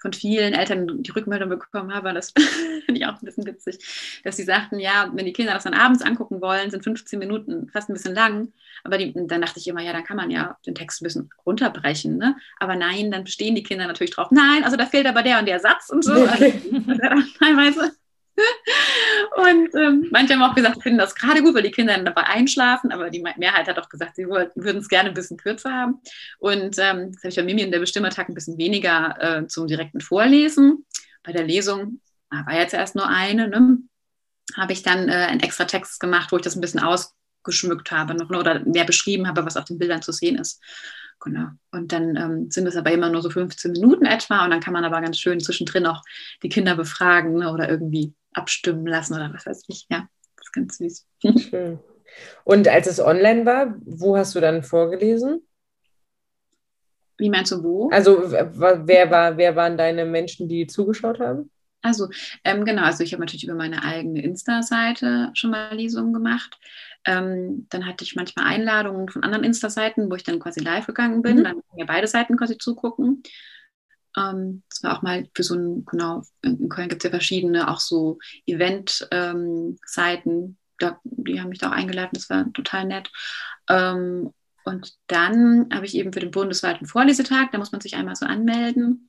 [0.00, 2.32] von vielen Eltern die Rückmeldung bekommen habe, das
[2.86, 3.78] finde ich auch ein bisschen witzig,
[4.24, 7.68] dass sie sagten, ja, wenn die Kinder das dann abends angucken wollen, sind 15 Minuten
[7.68, 8.52] fast ein bisschen lang.
[8.84, 11.30] Aber die, dann dachte ich immer, ja, dann kann man ja den Text ein bisschen
[11.44, 12.16] runterbrechen.
[12.16, 12.36] Ne?
[12.58, 14.28] Aber nein, dann bestehen die Kinder natürlich drauf.
[14.30, 16.12] Nein, also da fehlt aber der und der Satz und so.
[16.12, 16.44] Also,
[17.38, 17.92] teilweise
[19.36, 22.24] und ähm, manche haben auch gesagt, finden das gerade gut, weil die Kinder dann dabei
[22.24, 26.00] einschlafen, aber die Mehrheit hat auch gesagt, sie würden es gerne ein bisschen kürzer haben.
[26.38, 29.66] Und ähm, das habe ich bei Mimi in der Bestimmertag ein bisschen weniger äh, zum
[29.66, 30.84] direkten Vorlesen.
[31.22, 33.78] Bei der Lesung ah, war jetzt erst nur eine, ne?
[34.56, 38.14] habe ich dann äh, einen extra Text gemacht, wo ich das ein bisschen ausgeschmückt habe
[38.14, 38.38] noch, ne?
[38.38, 40.60] oder mehr beschrieben habe, was auf den Bildern zu sehen ist.
[41.20, 41.48] Genau.
[41.72, 44.72] Und dann ähm, sind es aber immer nur so 15 Minuten etwa und dann kann
[44.72, 46.02] man aber ganz schön zwischendrin auch
[46.42, 47.52] die Kinder befragen ne?
[47.52, 49.86] oder irgendwie abstimmen lassen oder was weiß ich.
[49.90, 51.06] Ja, das ist ganz süß.
[51.50, 51.78] Schön.
[52.44, 55.42] Und als es online war, wo hast du dann vorgelesen?
[57.18, 57.90] Wie meinst du wo?
[57.90, 61.50] Also wer, war, wer waren deine Menschen, die zugeschaut haben?
[61.82, 62.08] Also
[62.44, 66.58] ähm, genau, also ich habe natürlich über meine eigene Insta-Seite schon mal Lesungen gemacht.
[67.04, 71.22] Ähm, dann hatte ich manchmal Einladungen von anderen Insta-Seiten, wo ich dann quasi live gegangen
[71.22, 71.38] bin.
[71.38, 71.44] Mhm.
[71.44, 73.22] Dann konnten ja beide Seiten quasi zugucken.
[74.18, 77.70] Ähm, das war auch mal für so ein, genau, in Köln gibt es ja verschiedene,
[77.70, 79.76] auch so Event-Seiten,
[80.80, 83.10] ähm, die haben mich da auch eingeladen, das war total nett.
[83.68, 84.32] Ähm,
[84.64, 88.26] und dann habe ich eben für den bundesweiten Vorlesetag, da muss man sich einmal so
[88.26, 89.08] anmelden,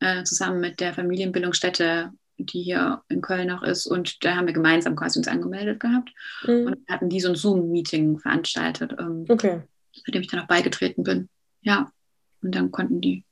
[0.00, 3.86] äh, zusammen mit der Familienbildungsstätte, die hier in Köln auch ist.
[3.86, 6.10] Und da haben wir gemeinsam quasi uns angemeldet gehabt
[6.46, 6.66] mhm.
[6.66, 9.62] und hatten die so ein Zoom-Meeting veranstaltet, ähm, okay.
[9.92, 11.28] zu dem ich dann auch beigetreten bin.
[11.60, 11.90] Ja,
[12.42, 13.24] und dann konnten die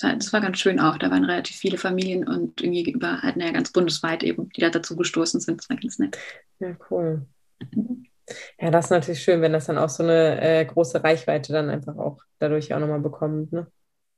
[0.00, 0.98] das war ganz schön auch.
[0.98, 4.70] Da waren relativ viele Familien und irgendwie über halt, naja, ganz bundesweit eben, die da
[4.70, 5.60] dazu gestoßen sind.
[5.60, 6.18] Das war ganz nett.
[6.58, 7.26] Ja, cool.
[8.60, 11.70] Ja, das ist natürlich schön, wenn das dann auch so eine äh, große Reichweite dann
[11.70, 13.52] einfach auch dadurch auch nochmal bekommt.
[13.52, 13.66] Ne?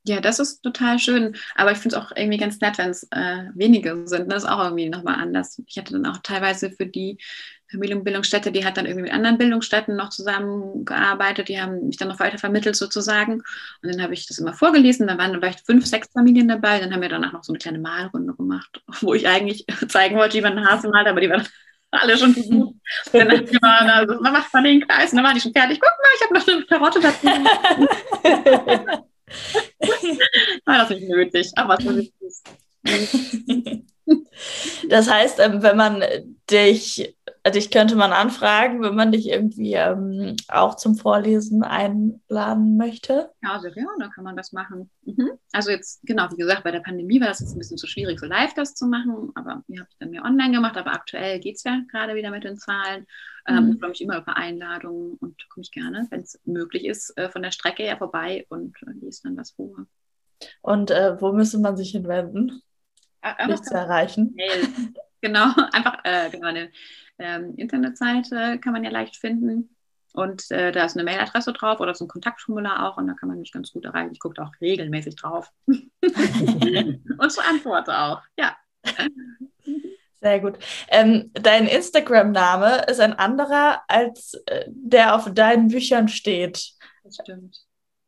[0.07, 1.37] Ja, das ist total schön.
[1.57, 4.31] Aber ich finde es auch irgendwie ganz nett, wenn es äh, wenige sind.
[4.31, 5.61] Das ist auch irgendwie nochmal anders.
[5.67, 7.19] Ich hatte dann auch teilweise für die
[7.71, 11.49] Familienbildungsstätte, die hat dann irgendwie mit anderen Bildungsstätten noch zusammengearbeitet.
[11.49, 13.43] Die haben mich dann noch weiter vermittelt sozusagen.
[13.83, 15.07] Und dann habe ich das immer vorgelesen.
[15.07, 16.79] Da waren vielleicht fünf, sechs Familien dabei.
[16.79, 20.37] Dann haben wir danach noch so eine kleine Malrunde gemacht, wo ich eigentlich zeigen wollte,
[20.39, 21.47] wie man einen Hasen malt, aber die waren
[21.91, 22.75] alle schon gut.
[23.13, 25.53] dann dachte ich immer, also, man macht mal den Kreis und dann waren die schon
[25.53, 25.81] fertig.
[25.81, 27.27] Guck mal, ich habe noch eine Karotte dazu.
[31.01, 32.43] nötig, aber so ist es.
[34.89, 36.03] Das heißt, ähm, wenn man
[36.51, 37.17] dich,
[37.55, 43.31] dich könnte man anfragen, wenn man dich irgendwie ähm, auch zum Vorlesen einladen möchte.
[43.43, 44.91] Ja, sehr gerne kann man das machen.
[45.05, 45.33] Mhm.
[45.53, 48.21] Also jetzt, genau, wie gesagt, bei der Pandemie war das jetzt ein bisschen zu schwierig,
[48.21, 51.41] so live das zu machen, aber die habe ich dann mehr online gemacht, aber aktuell
[51.41, 53.07] geht es ja gerade wieder mit den Zahlen.
[53.49, 53.73] Ähm, mhm.
[53.73, 57.29] Ich freue mich immer über Einladungen und komme ich gerne, wenn es möglich ist, äh,
[57.29, 59.87] von der Strecke her vorbei und äh, lese dann was vor.
[60.63, 62.63] Und äh, wo müsste man sich hinwenden?
[63.49, 64.35] Dich zu erreichen.
[64.35, 64.69] Mail.
[65.23, 66.71] Genau, einfach äh, genau, eine
[67.19, 69.75] ähm, Internetseite kann man ja leicht finden.
[70.13, 73.29] Und äh, da ist eine Mailadresse drauf oder so ein Kontaktformular auch und da kann
[73.29, 74.13] man mich ganz gut erreichen.
[74.13, 75.53] Ich gucke auch regelmäßig drauf.
[75.67, 78.57] und so antworte auch, ja.
[80.21, 80.59] Sehr gut.
[80.89, 86.73] Ähm, dein Instagram-Name ist ein anderer, als äh, der auf deinen Büchern steht.
[87.05, 87.59] Das stimmt.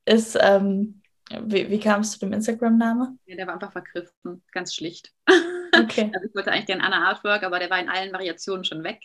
[0.06, 1.02] Ist, ähm,
[1.44, 3.18] wie, wie kam es zu dem Instagram-Name?
[3.26, 5.12] Ja, der war einfach vergriffen, ganz schlicht.
[5.72, 6.10] Okay.
[6.14, 9.00] also ich wollte eigentlich den Anna Artwork, aber der war in allen Variationen schon weg.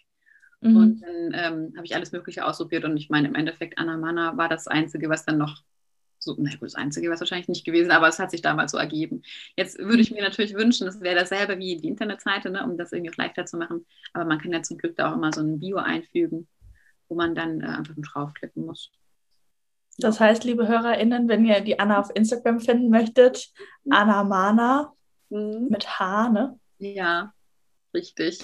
[0.62, 0.78] Mhm.
[0.78, 4.38] Und dann ähm, habe ich alles Mögliche ausprobiert und ich meine, im Endeffekt Anna Manna
[4.38, 5.62] war das Einzige, was dann noch
[6.24, 8.72] so, na gut, das Einzige war es wahrscheinlich nicht gewesen, aber es hat sich damals
[8.72, 9.24] so ergeben.
[9.58, 12.94] Jetzt würde ich mir natürlich wünschen, es wäre dasselbe wie die Internetseite, ne, um das
[12.94, 13.86] irgendwie auch leichter zu machen.
[14.14, 16.48] Aber man kann ja zum Glück da auch immer so ein Bio einfügen,
[17.10, 18.90] wo man dann äh, einfach nur draufklicken muss.
[19.98, 23.52] Das heißt, liebe HörerInnen, wenn ihr die Anna auf Instagram finden möchtet,
[23.84, 23.94] mhm.
[23.94, 24.94] Anna Mana
[25.30, 25.68] mhm.
[25.70, 26.60] mit H, ne?
[26.80, 27.34] Ja,
[27.94, 28.40] richtig.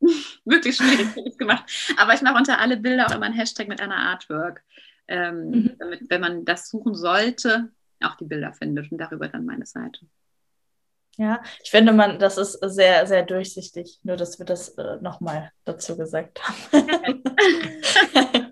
[0.44, 1.64] Wirklich schwierig gemacht.
[1.96, 4.62] Aber ich mache unter alle Bilder auch immer ein Hashtag mit Anna Artwork,
[5.08, 5.76] ähm, mhm.
[5.78, 7.70] damit, wenn man das suchen sollte,
[8.02, 10.06] auch die Bilder findet und darüber dann meine Seite.
[11.18, 15.52] Ja, ich finde, man, das ist sehr, sehr durchsichtig, nur dass wir das äh, nochmal
[15.64, 17.22] dazu gesagt haben.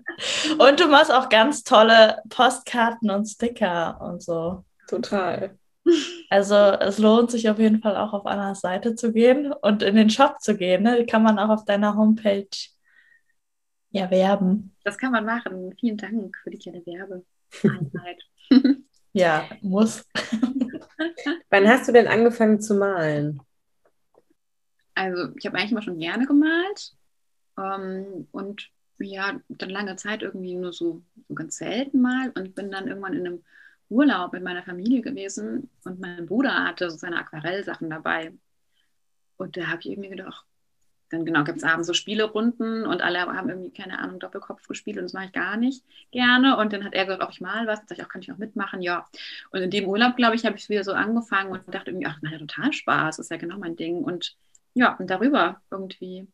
[0.57, 4.63] und du machst auch ganz tolle Postkarten und Sticker und so.
[4.87, 5.57] Total.
[6.29, 9.95] Also es lohnt sich auf jeden Fall auch auf Annas Seite zu gehen und in
[9.95, 10.83] den Shop zu gehen.
[10.83, 11.05] Ne?
[11.05, 12.47] Kann man auch auf deiner Homepage
[13.89, 14.75] ja werben.
[14.83, 15.75] Das kann man machen.
[15.79, 18.21] Vielen Dank für die kleine Werbeeinheit.
[19.13, 20.05] ja, muss.
[21.49, 23.41] Wann hast du denn angefangen zu malen?
[24.93, 26.93] Also ich habe eigentlich immer schon gerne gemalt
[27.57, 28.69] ähm, und
[29.09, 33.13] ja, dann lange Zeit irgendwie nur so, so ganz selten mal und bin dann irgendwann
[33.13, 33.43] in einem
[33.89, 38.33] Urlaub mit meiner Familie gewesen und mein Bruder hatte so seine Aquarellsachen dabei.
[39.37, 40.45] Und da habe ich irgendwie gedacht,
[41.11, 44.97] dann genau gibt es abends so Spielerunden und alle haben irgendwie, keine Ahnung, Doppelkopf gespielt
[44.97, 46.57] und das mache ich gar nicht gerne.
[46.57, 47.79] Und dann hat er gesagt, auch ich mal was.
[47.79, 49.07] Dann sage ich, auch kann ich auch mitmachen, ja.
[49.51, 52.17] Und in dem Urlaub, glaube ich, habe ich wieder so angefangen und dachte irgendwie, ach,
[52.21, 54.03] na ja, total Spaß, das ist ja genau mein Ding.
[54.03, 54.37] Und
[54.73, 56.27] ja, und darüber irgendwie.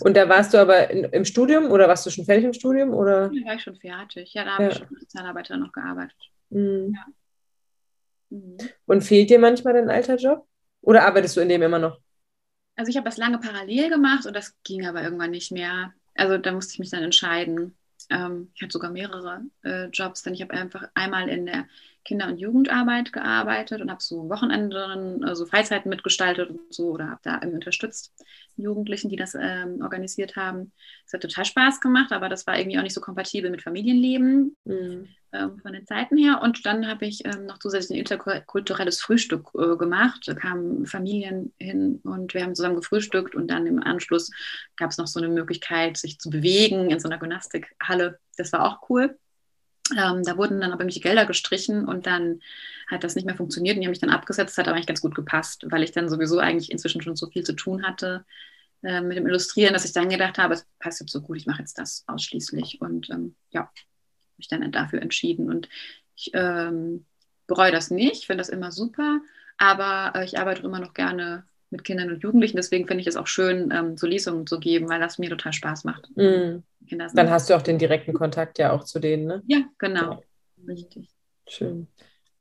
[0.00, 2.94] Und da warst du aber in, im Studium oder warst du schon fertig im Studium?
[2.94, 3.28] Oder?
[3.28, 4.32] Da war ich schon fertig.
[4.34, 4.68] Ja, da habe ja.
[4.70, 6.16] ich schon als Sozialarbeiter noch gearbeitet.
[6.50, 6.94] Mhm.
[6.94, 7.06] Ja.
[8.30, 8.56] Mhm.
[8.86, 10.46] Und fehlt dir manchmal dein alter Job?
[10.80, 11.98] Oder arbeitest du in dem immer noch?
[12.76, 15.92] Also ich habe das lange parallel gemacht und das ging aber irgendwann nicht mehr.
[16.14, 17.76] Also da musste ich mich dann entscheiden.
[18.10, 21.66] Ähm, ich hatte sogar mehrere äh, Jobs, denn ich habe einfach einmal in der
[22.04, 27.20] Kinder- und Jugendarbeit gearbeitet und habe so Wochenenden, also Freizeiten mitgestaltet und so oder habe
[27.22, 28.12] da irgendwie unterstützt,
[28.56, 30.72] Jugendlichen, die das ähm, organisiert haben.
[31.06, 34.56] Es hat total Spaß gemacht, aber das war irgendwie auch nicht so kompatibel mit Familienleben
[34.64, 35.08] mhm.
[35.32, 36.40] ähm, von den Zeiten her.
[36.42, 40.22] Und dann habe ich ähm, noch zusätzlich ein interkulturelles Frühstück äh, gemacht.
[40.26, 44.30] Da kamen Familien hin und wir haben zusammen gefrühstückt und dann im Anschluss
[44.76, 48.18] gab es noch so eine Möglichkeit, sich zu bewegen in so einer Gymnastikhalle.
[48.36, 49.18] Das war auch cool.
[49.92, 52.40] Ähm, da wurden dann aber irgendwelche Gelder gestrichen und dann
[52.86, 54.52] hat das nicht mehr funktioniert und die haben mich dann abgesetzt.
[54.52, 57.28] Das hat aber eigentlich ganz gut gepasst, weil ich dann sowieso eigentlich inzwischen schon so
[57.28, 58.24] viel zu tun hatte
[58.82, 61.46] äh, mit dem Illustrieren, dass ich dann gedacht habe, es passt jetzt so gut, ich
[61.46, 62.80] mache jetzt das ausschließlich.
[62.80, 63.70] Und ähm, ja,
[64.38, 65.50] mich dann dafür entschieden.
[65.50, 65.68] Und
[66.16, 67.06] ich ähm,
[67.46, 69.20] bereue das nicht, finde das immer super,
[69.58, 72.56] aber äh, ich arbeite immer noch gerne mit Kindern und Jugendlichen.
[72.56, 75.52] Deswegen finde ich es auch schön, ähm, so Lesungen zu geben, weil das mir total
[75.52, 76.08] Spaß macht.
[76.16, 76.62] Mm.
[77.14, 79.42] Dann hast du auch den direkten Kontakt ja auch zu denen, ne?
[79.46, 80.12] Ja, genau.
[80.12, 80.20] Ja.
[80.68, 81.08] Richtig.
[81.48, 81.88] Schön.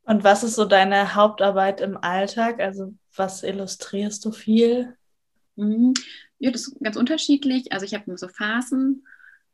[0.06, 2.60] Und was ist so deine Hauptarbeit im Alltag?
[2.60, 4.96] Also was illustrierst du viel?
[5.56, 5.94] Mhm.
[6.40, 7.72] Ja, das ist ganz unterschiedlich.
[7.72, 9.06] Also ich habe so Phasen.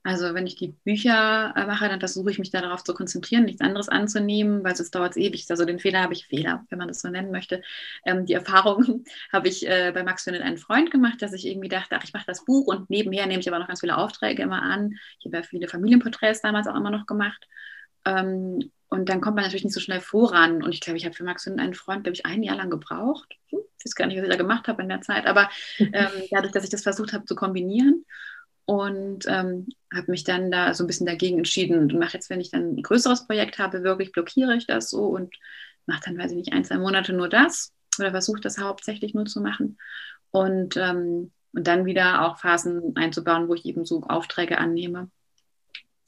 [0.04, 3.89] Also wenn ich die Bücher mache, dann versuche ich mich darauf zu konzentrieren, nichts anderes
[3.89, 5.45] anzunehmen, weil sonst dauert es ewig.
[5.50, 7.62] Also den Fehler habe ich, Fehler, wenn man das so nennen möchte.
[8.06, 11.68] Ähm, die Erfahrung habe ich äh, bei Max Findet einen Freund gemacht, dass ich irgendwie
[11.68, 14.41] dachte, ach, ich mache das Buch und nebenher nehme ich aber noch ganz viele Aufträge
[14.41, 14.93] immer an.
[15.20, 17.45] Ich habe ja viele Familienporträts damals auch immer noch gemacht.
[18.06, 20.64] Ähm, und dann kommt man natürlich nicht so schnell voran.
[20.64, 22.70] Und ich glaube, ich habe für Max Findet einen Freund, glaube ich, ein Jahr lang
[22.70, 23.36] gebraucht.
[23.50, 26.08] Hm, ich weiß gar nicht, was ich da gemacht habe in der Zeit, aber ähm,
[26.32, 28.06] dadurch, dass ich das versucht habe zu kombinieren
[28.70, 32.39] und ähm, habe mich dann da so ein bisschen dagegen entschieden und mache jetzt, wenn
[32.39, 35.34] ich dann ein größeres Projekt habe, wirklich blockiere ich das so und
[35.88, 39.26] mache dann, weiß ich nicht, ein, zwei Monate nur das oder versuche das hauptsächlich nur
[39.26, 39.80] zu machen.
[40.30, 45.09] Und, ähm, und dann wieder auch Phasen einzubauen, wo ich eben so Aufträge annehme.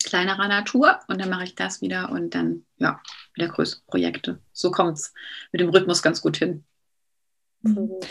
[0.04, 3.02] Kleinerer Natur und dann mache ich das wieder und dann ja,
[3.34, 4.40] wieder größere Projekte.
[4.54, 5.16] So kommt es
[5.52, 6.64] mit dem Rhythmus ganz gut hin.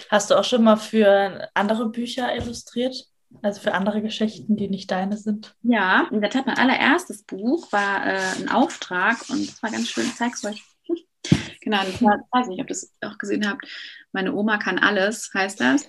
[0.08, 3.06] Hast du auch schon mal für andere Bücher illustriert?
[3.42, 5.54] Also für andere Geschichten, die nicht deine sind?
[5.62, 9.88] Ja, in der Tat, mein allererstes Buch war äh, ein Auftrag und das war ganz
[9.88, 10.62] schön, ich zeig's euch.
[11.60, 13.66] genau, ich weiß nicht, ob ihr das auch gesehen habt.
[14.12, 15.86] Meine Oma kann alles, heißt das.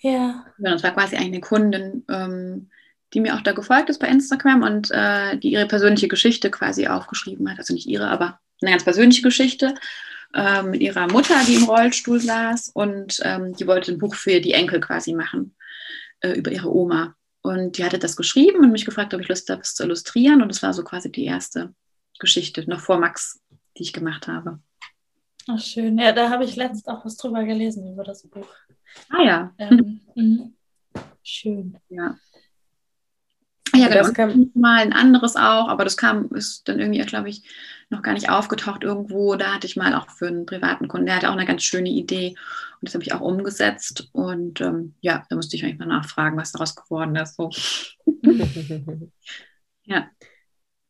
[0.00, 0.44] Ja.
[0.58, 2.70] ja das war quasi eine Kundin, ähm,
[3.12, 6.86] die mir auch da gefolgt ist bei Instagram und äh, die ihre persönliche Geschichte quasi
[6.86, 7.58] aufgeschrieben hat.
[7.58, 9.74] Also nicht ihre, aber eine ganz persönliche Geschichte
[10.32, 14.40] äh, mit ihrer Mutter, die im Rollstuhl saß und ähm, die wollte ein Buch für
[14.40, 15.54] die Enkel quasi machen
[16.20, 17.14] äh, über ihre Oma.
[17.42, 20.42] Und die hatte das geschrieben und mich gefragt, ob ich Lust habe, es zu illustrieren.
[20.42, 21.74] Und das war so quasi die erste
[22.18, 23.40] Geschichte, noch vor Max,
[23.76, 24.60] die ich gemacht habe.
[25.46, 25.98] Ach, schön.
[25.98, 28.48] Ja, da habe ich letztens auch was drüber gelesen, über das Buch.
[29.08, 29.54] Ah ja.
[29.58, 30.54] Ähm, mhm.
[31.22, 31.78] Schön.
[31.88, 32.18] Ja.
[33.78, 34.00] Ja, genau.
[34.00, 37.42] Das kam mal ein anderes auch, aber das kam, ist dann irgendwie, glaube ich,
[37.90, 39.34] noch gar nicht aufgetaucht irgendwo.
[39.34, 41.88] Da hatte ich mal auch für einen privaten Kunden, der hatte auch eine ganz schöne
[41.88, 42.34] Idee
[42.80, 44.08] und das habe ich auch umgesetzt.
[44.12, 47.36] Und ähm, ja, da musste ich eigentlich mal nachfragen, was daraus geworden ist.
[47.36, 47.50] So.
[49.84, 50.08] ja.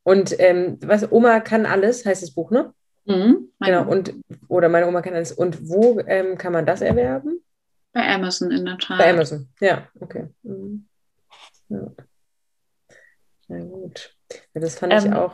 [0.02, 2.72] Und ähm, was Oma kann alles, heißt das Buch, ne?
[3.04, 4.14] Mhm, genau, und
[4.48, 5.32] oder meine Oma kann alles.
[5.32, 7.40] Und wo ähm, kann man das erwerben?
[7.92, 8.98] Bei Amazon in der Tat.
[8.98, 10.28] Bei Amazon, ja, okay.
[10.42, 10.86] Mhm.
[11.68, 11.90] Ja.
[13.48, 14.14] Na gut.
[14.54, 15.32] Ja, das fand ähm, ich auch.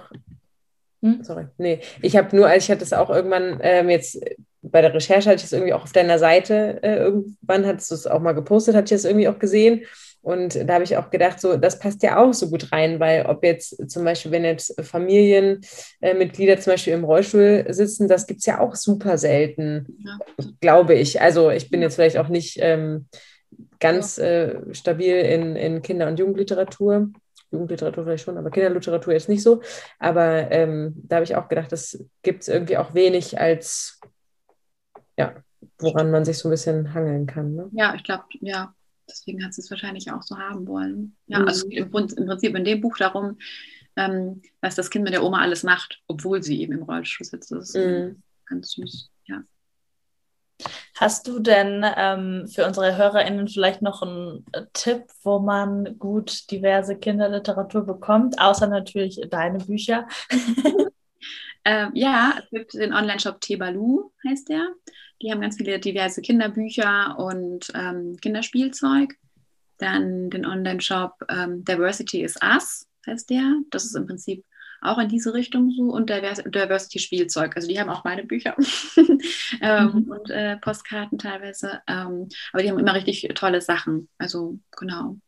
[1.02, 1.22] Hm?
[1.22, 1.46] Sorry.
[1.58, 4.18] Nee, ich habe nur, als ich hatte es auch irgendwann ähm, jetzt
[4.62, 7.94] bei der Recherche hatte ich es irgendwie auch auf deiner Seite äh, irgendwann hattest du
[7.94, 9.84] es auch mal gepostet, hatte ich es irgendwie auch gesehen.
[10.22, 13.26] Und da habe ich auch gedacht, so, das passt ja auch so gut rein, weil
[13.26, 18.40] ob jetzt zum Beispiel, wenn jetzt Familienmitglieder äh, zum Beispiel im Rollstuhl sitzen, das gibt
[18.40, 20.18] es ja auch super selten, ja.
[20.62, 21.20] glaube ich.
[21.20, 23.06] Also ich bin jetzt vielleicht auch nicht ähm,
[23.80, 27.08] ganz äh, stabil in, in Kinder- und Jugendliteratur.
[27.54, 29.62] Jugendliteratur vielleicht schon, aber Kinderliteratur jetzt nicht so.
[29.98, 34.00] Aber ähm, da habe ich auch gedacht, das gibt es irgendwie auch wenig als,
[35.16, 35.34] ja,
[35.78, 37.54] woran man sich so ein bisschen hangeln kann.
[37.54, 37.70] Ne?
[37.72, 38.74] Ja, ich glaube, ja,
[39.08, 41.16] deswegen hat sie es wahrscheinlich auch so haben wollen.
[41.26, 41.48] Ja, mhm.
[41.48, 43.38] also im, im, Prinzip in dem Buch darum,
[43.96, 47.52] ähm, was das Kind mit der Oma alles macht, obwohl sie eben im Rollstuhl sitzt.
[47.52, 48.22] Das ist mhm.
[48.46, 49.10] ganz süß.
[50.96, 56.96] Hast du denn ähm, für unsere HörerInnen vielleicht noch einen Tipp, wo man gut diverse
[56.96, 60.06] Kinderliteratur bekommt, außer natürlich deine Bücher?
[61.64, 64.68] ähm, ja, es gibt den Online-Shop Tebalu, heißt der.
[65.20, 69.14] Die haben ganz viele diverse Kinderbücher und ähm, Kinderspielzeug.
[69.78, 73.54] Dann den Online-Shop ähm, Diversity is Us, heißt der.
[73.70, 74.44] Das ist im Prinzip
[74.84, 77.56] auch in diese Richtung so und Diversity Spielzeug.
[77.56, 78.56] Also die haben auch meine Bücher
[79.60, 80.10] ähm, mhm.
[80.10, 81.80] und äh, Postkarten teilweise.
[81.86, 84.08] Ähm, aber die haben immer richtig tolle Sachen.
[84.18, 85.18] Also genau.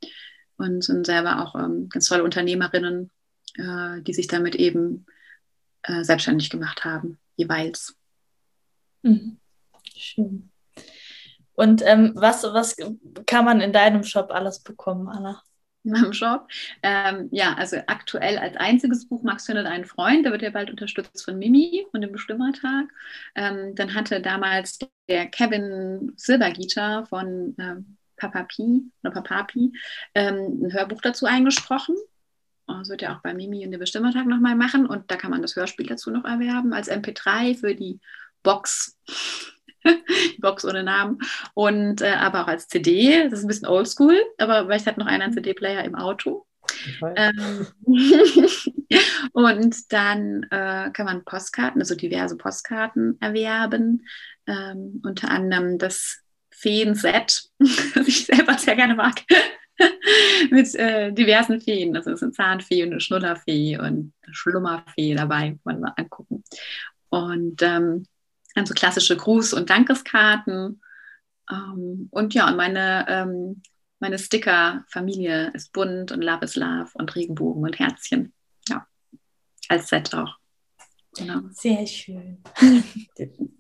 [0.59, 3.11] Und sind selber auch ähm, ganz tolle Unternehmerinnen,
[3.54, 5.07] äh, die sich damit eben
[5.82, 7.96] äh, selbstständig gemacht haben, jeweils.
[9.02, 9.38] Mhm.
[9.94, 10.50] Schön.
[11.54, 12.76] Und ähm, was, was
[13.26, 15.42] kann man in deinem Shop alles bekommen, Anna?
[15.93, 16.49] in meinem Shop.
[16.82, 20.70] Ähm, ja, also aktuell als einziges Buch Max findet einen Freund, der wird ja bald
[20.70, 22.87] unterstützt von Mimi von dem Bestimmertag.
[23.34, 24.78] Ähm, dann hatte damals
[25.09, 29.72] der Kevin Silbergieter von ähm, Papa Pi oder Papapi
[30.14, 31.97] ähm, ein Hörbuch dazu eingesprochen.
[32.66, 35.41] Das wird ja auch bei Mimi und dem Bestimmertag nochmal machen und da kann man
[35.41, 38.01] das Hörspiel dazu noch erwerben als MP3 für die
[38.43, 38.99] Box
[40.37, 41.18] die Box ohne Namen.
[41.55, 43.24] Und äh, aber auch als CD.
[43.24, 45.37] Das ist ein bisschen oldschool, aber vielleicht hat noch einer einen mhm.
[45.37, 46.47] CD-Player im Auto.
[47.16, 47.66] Ähm,
[49.32, 54.07] und dann äh, kann man Postkarten, also diverse Postkarten erwerben.
[54.47, 57.51] Ähm, unter anderem das Feen-Set,
[57.95, 59.22] das ich selber sehr gerne mag.
[60.51, 61.97] mit äh, diversen Feen.
[61.97, 65.93] Also es ist eine Zahnfee und eine Schnullerfee und eine Schlummerfee dabei, kann man mal
[65.97, 66.45] angucken.
[67.11, 68.07] Und ähm,
[68.57, 70.80] dann so klassische Gruß- und Dankeskarten.
[71.50, 73.62] Ähm, und ja, und meine, ähm,
[74.00, 78.32] meine Sticker-Familie ist bunt und Love is Love und Regenbogen und Herzchen.
[78.68, 78.86] Ja,
[79.68, 80.36] als Set auch.
[81.16, 81.40] Genau.
[81.52, 82.42] Sehr schön.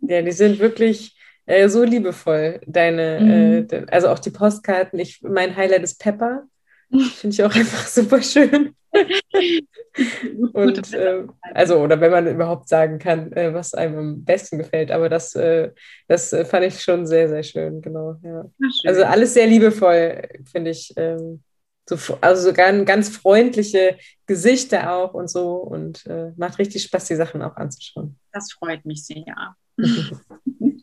[0.08, 1.16] Ja, die sind wirklich
[1.46, 3.68] äh, so liebevoll, deine, mhm.
[3.68, 5.00] äh, also auch die Postkarten.
[5.00, 6.46] Ich, mein Highlight ist Pepper.
[6.90, 8.76] Finde ich auch einfach super schön.
[10.52, 14.90] und äh, also, oder wenn man überhaupt sagen kann, äh, was einem am besten gefällt.
[14.90, 15.70] Aber das, äh,
[16.08, 18.16] das äh, fand ich schon sehr, sehr schön, genau.
[18.22, 18.44] Ja.
[18.84, 20.92] Also alles sehr liebevoll, finde ich.
[20.96, 21.42] Ähm,
[21.88, 27.14] so, also sogar ganz freundliche Gesichter auch und so und äh, macht richtig Spaß, die
[27.14, 28.18] Sachen auch anzuschauen.
[28.32, 29.56] Das freut mich sehr.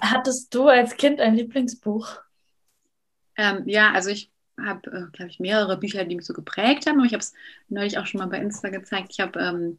[0.00, 2.18] Hattest du als Kind ein Lieblingsbuch?
[3.36, 6.98] Ähm, ja, also ich habe, äh, glaube ich, mehrere Bücher, die mich so geprägt haben.
[6.98, 7.34] Aber ich habe es
[7.68, 9.08] neulich auch schon mal bei Insta gezeigt.
[9.10, 9.78] Ich habe ähm,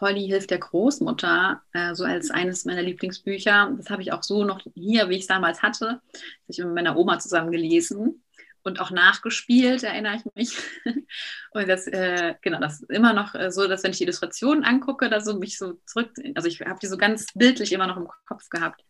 [0.00, 3.74] Polly hilft der Großmutter, äh, so als eines meiner Lieblingsbücher.
[3.76, 6.00] Das habe ich auch so noch hier, wie ich es damals hatte.
[6.12, 8.22] Das habe ich mit meiner Oma zusammen gelesen
[8.62, 10.58] und auch nachgespielt, erinnere ich mich.
[11.52, 14.64] und das, äh, genau, das ist immer noch äh, so, dass wenn ich die Illustrationen
[14.64, 17.96] angucke, dass so mich so zurück, also ich habe die so ganz bildlich immer noch
[17.96, 18.82] im Kopf gehabt.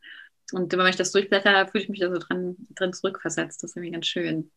[0.52, 3.62] Und wenn ich das durchblätter, fühle ich mich da so dran, drin zurückversetzt.
[3.62, 4.50] Das ist irgendwie ganz schön.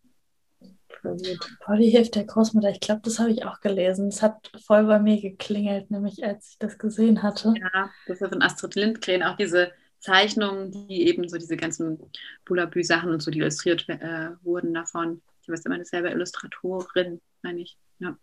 [1.60, 2.70] Polly hilft der Großmutter.
[2.70, 4.08] Ich glaube, das habe ich auch gelesen.
[4.08, 7.54] Es hat voll bei mir geklingelt, nämlich als ich das gesehen hatte.
[7.60, 9.24] Ja, das ist von Astrid Lindgren.
[9.24, 11.98] Auch diese Zeichnungen, die eben so diese ganzen
[12.46, 15.22] Bullabü-Sachen und so, die illustriert äh, wurden davon.
[15.42, 17.78] Ich weiß immer, selber Illustratorin, meine ich.
[18.00, 18.18] Ja.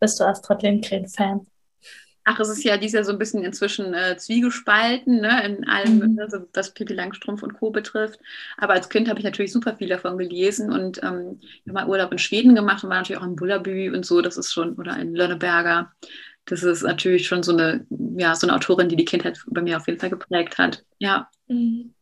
[0.00, 1.46] Bist du Astrid Lindgren-Fan?
[2.26, 5.98] Ach, es ist ja dies Jahr so ein bisschen inzwischen äh, zwiegespalten, ne, in allem,
[5.98, 6.18] mhm.
[6.18, 7.70] also, was Pippi Langstrumpf und Co.
[7.70, 8.18] betrifft.
[8.56, 11.88] Aber als Kind habe ich natürlich super viel davon gelesen und ähm, ich habe mal
[11.88, 14.74] Urlaub in Schweden gemacht und war natürlich auch in Bullabü und so, das ist schon,
[14.76, 15.92] oder in Lönneberger.
[16.46, 19.76] Das ist natürlich schon so eine, ja, so eine Autorin, die die Kindheit bei mir
[19.76, 20.84] auf jeden Fall geprägt hat.
[20.98, 21.28] Ja.
[21.48, 21.94] Mhm.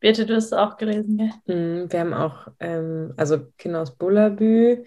[0.00, 1.30] Birte, du hast es auch gelesen, gell?
[1.46, 4.84] Mhm, wir haben auch, ähm, also Kinder aus Bullabü,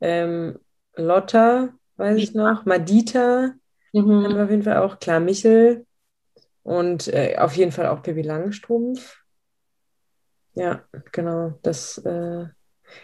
[0.00, 0.58] ähm,
[0.96, 2.64] Lotta, weiß ich noch.
[2.64, 3.54] Madita
[3.92, 4.24] mhm.
[4.24, 4.98] haben wir auf jeden Fall auch.
[4.98, 5.86] Klar, Michel.
[6.62, 9.22] Und äh, auf jeden Fall auch Pippi Langstrumpf.
[10.54, 10.82] Ja,
[11.12, 11.58] genau.
[11.62, 12.46] Das, äh,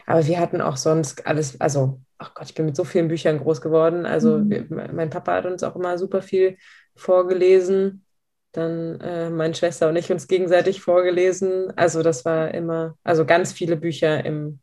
[0.07, 3.39] aber wir hatten auch sonst alles, also, ach Gott, ich bin mit so vielen Büchern
[3.39, 4.07] groß geworden.
[4.07, 4.51] Also, mhm.
[4.51, 6.57] wir, mein Papa hat uns auch immer super viel
[6.97, 8.05] vorgelesen.
[8.53, 11.73] Dann äh, meine Schwester und ich uns gegenseitig vorgelesen.
[11.77, 14.61] Also, das war immer, also ganz viele Bücher im,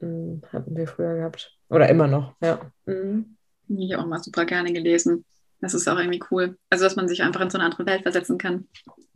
[0.00, 1.56] mh, hm, hatten wir früher gehabt.
[1.68, 2.60] Oder immer noch, ja.
[2.86, 3.36] Mhm.
[3.68, 5.24] Die ich auch mal super gerne gelesen.
[5.60, 6.58] Das ist auch irgendwie cool.
[6.68, 8.68] Also, dass man sich einfach in so eine andere Welt versetzen kann.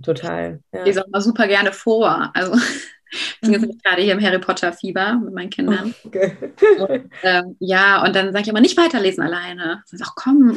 [0.02, 0.60] Total.
[0.72, 0.80] Ja.
[0.80, 2.30] Ich lese auch mal super gerne vor.
[2.32, 2.54] Also,
[3.10, 3.78] ich bin jetzt mhm.
[3.84, 5.94] gerade hier im Harry Potter-Fieber mit meinen Kindern.
[6.04, 6.36] Okay.
[6.78, 9.82] Und, ähm, ja, und dann sage ich immer, nicht weiterlesen alleine.
[9.90, 10.56] Dann sage ich, komm.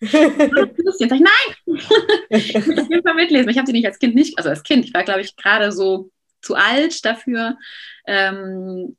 [0.00, 1.76] Jetzt sage ich, nein.
[2.30, 3.50] ich will auf jeden Fall mitlesen.
[3.50, 5.72] Ich habe sie nicht als Kind nicht, also als Kind, ich war, glaube ich, gerade
[5.72, 6.10] so
[6.40, 7.58] zu alt dafür.
[8.06, 8.96] Ähm,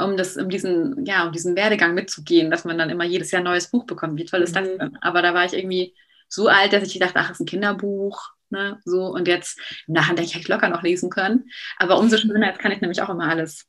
[0.00, 3.40] um das, um diesen, ja, um diesen Werdegang mitzugehen, dass man dann immer jedes Jahr
[3.40, 4.18] ein neues Buch bekommt.
[4.18, 4.60] Wie toll ist mhm.
[4.60, 4.98] das denn?
[5.00, 5.94] Aber da war ich irgendwie
[6.28, 9.06] so alt, dass ich dachte, ach, ist ein Kinderbuch, ne, so.
[9.06, 11.50] Und jetzt, nachher denke ich, hätte ich locker noch lesen können.
[11.78, 13.66] Aber umso schöner, jetzt kann ich nämlich auch immer alles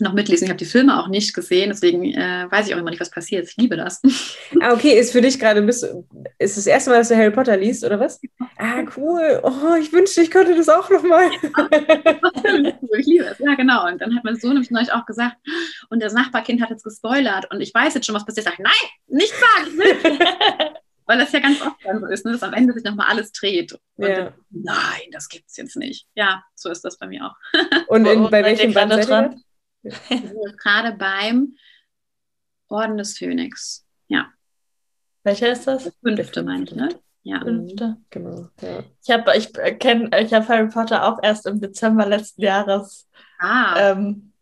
[0.00, 0.44] noch mitlesen.
[0.44, 3.10] Ich habe die Filme auch nicht gesehen, deswegen äh, weiß ich auch immer nicht, was
[3.10, 3.48] passiert.
[3.48, 4.02] Ich liebe das.
[4.60, 5.86] Ah, okay, ist für dich gerade, bist
[6.38, 8.20] ist das erste Mal, dass du Harry Potter liest, oder was?
[8.56, 9.40] Ah, cool.
[9.42, 11.28] Oh, ich wünschte, ich könnte das auch nochmal.
[12.98, 13.86] ich liebe es, ja, genau.
[13.86, 15.36] Und dann hat mein Sohn nämlich neulich auch gesagt,
[15.90, 18.46] und das Nachbarkind hat jetzt gespoilert und ich weiß jetzt schon, was passiert.
[18.46, 20.18] Ich sage, nein, nicht sagen,
[21.08, 23.32] Weil das ja ganz oft dann so ist, ne, dass am Ende sich nochmal alles
[23.32, 23.72] dreht.
[23.96, 24.34] Und ja.
[24.50, 26.06] nein, das gibt es jetzt nicht.
[26.14, 27.34] Ja, so ist das bei mir auch.
[27.86, 29.42] Und in, bei welchem Band seid dran?
[30.62, 31.56] gerade beim
[32.68, 33.86] Orden des Phönix.
[34.08, 34.28] Ja.
[35.24, 35.84] Welcher ist das?
[35.84, 36.88] Der fünfte, meine ich, ne?
[37.22, 37.40] Ja.
[37.40, 37.96] Fünfte.
[38.10, 38.48] Genau.
[38.60, 38.84] Ja.
[39.02, 43.08] Ich habe ich kenn, ich hab Harry Potter auch erst im Dezember letzten Jahres.
[43.38, 43.92] Ah.
[43.92, 44.32] Ähm,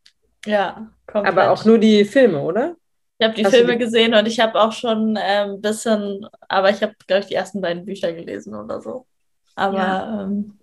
[0.44, 1.32] ja, komplett.
[1.32, 2.76] Aber auch nur die Filme, oder?
[3.18, 3.78] Ich habe die Hast Filme die...
[3.78, 7.34] gesehen und ich habe auch schon ein ähm, bisschen, aber ich habe, glaube ich, die
[7.34, 9.06] ersten beiden Bücher gelesen oder so.
[9.54, 10.58] Aber ja, ähm,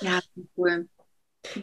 [0.00, 0.18] ja
[0.56, 0.88] cool.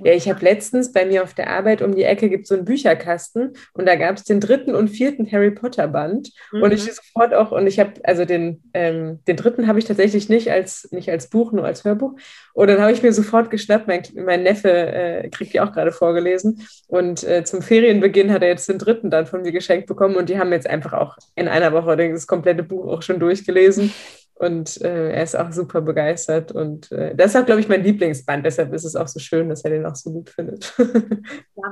[0.03, 2.65] Ja, ich habe letztens bei mir auf der Arbeit um die Ecke gibt so einen
[2.65, 6.31] Bücherkasten und da gab es den dritten und vierten Harry Potter Band.
[6.51, 6.63] Mhm.
[6.63, 10.29] und ich sofort auch und ich habe also den ähm, den dritten habe ich tatsächlich
[10.29, 12.13] nicht als nicht als Buch nur als Hörbuch.
[12.53, 15.91] Und dann habe ich mir sofort geschnappt mein, mein Neffe äh, kriegt die auch gerade
[15.91, 16.65] vorgelesen.
[16.87, 20.29] Und äh, zum Ferienbeginn hat er jetzt den dritten dann von mir geschenkt bekommen und
[20.29, 23.91] die haben jetzt einfach auch in einer Woche das komplette Buch auch schon durchgelesen
[24.35, 26.51] und äh, er ist auch super begeistert.
[26.51, 28.45] Und äh, das ist auch, glaube ich, mein Lieblingsband.
[28.45, 30.73] Deshalb ist es auch so schön, dass er den auch so gut findet.
[30.77, 30.85] ja,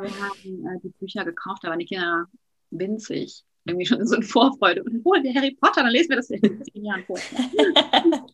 [0.02, 2.26] wir haben äh, die Bücher gekauft, da waren die Kinder
[2.72, 3.44] winzig.
[3.66, 4.84] Irgendwie schon so in Vorfreude.
[4.84, 7.18] Und holen wir Harry Potter, dann lesen wir das in zehn Jahren vor.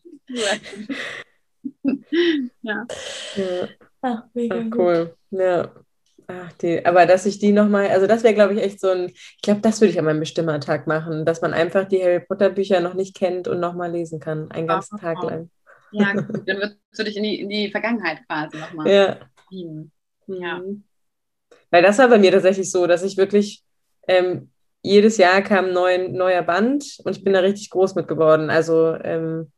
[2.62, 2.86] ja.
[3.36, 3.68] ja.
[4.02, 5.16] Ach, mega Ach, cool.
[5.30, 5.40] Gut.
[5.40, 5.72] Ja.
[6.32, 9.06] Ach, die, aber dass ich die nochmal, also das wäre, glaube ich, echt so ein,
[9.08, 12.50] ich glaube, das würde ich an meinem Bestimmertag machen, dass man einfach die Harry Potter
[12.50, 15.28] Bücher noch nicht kennt und nochmal lesen kann, einen ganzen oh, Tag oh.
[15.28, 15.50] lang.
[15.92, 19.16] Ja, gut, dann wirst du dich in die, in die Vergangenheit quasi nochmal ja.
[19.48, 19.92] Ziehen.
[20.26, 20.58] Ja.
[20.58, 20.84] Mhm.
[21.70, 23.62] Weil das war bei mir tatsächlich so, dass ich wirklich
[24.08, 24.50] ähm,
[24.82, 28.50] jedes Jahr kam ein neuen, neuer Band und ich bin da richtig groß mit geworden.
[28.50, 29.52] Also ähm,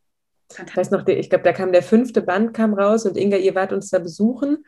[0.51, 3.55] ich weiß noch, ich glaube, da kam der fünfte Band kam raus und Inga, ihr
[3.55, 4.65] wart uns da besuchen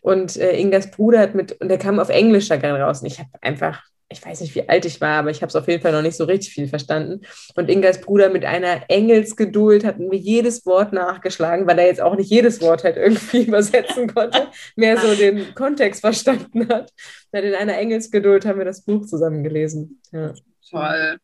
[0.00, 3.00] und äh, Ingas Bruder hat mit, und der kam auf Englisch da gerade raus.
[3.00, 5.56] Und ich habe einfach ich weiß nicht, wie alt ich war, aber ich habe es
[5.56, 7.26] auf jeden Fall noch nicht so richtig viel verstanden.
[7.56, 12.16] Und Ingas Bruder mit einer Engelsgeduld hat mir jedes Wort nachgeschlagen, weil er jetzt auch
[12.16, 16.92] nicht jedes Wort halt irgendwie übersetzen konnte, mehr so den Kontext verstanden hat.
[17.32, 20.00] Und in einer Engelsgeduld haben wir das Buch zusammen gelesen.
[20.10, 20.32] Ja.
[20.70, 21.18] Toll.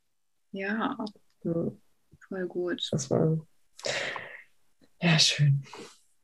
[0.53, 0.97] Ja.
[1.45, 1.72] ja.
[2.29, 2.87] Voll gut.
[2.91, 3.39] Das war
[5.01, 5.64] ja schön.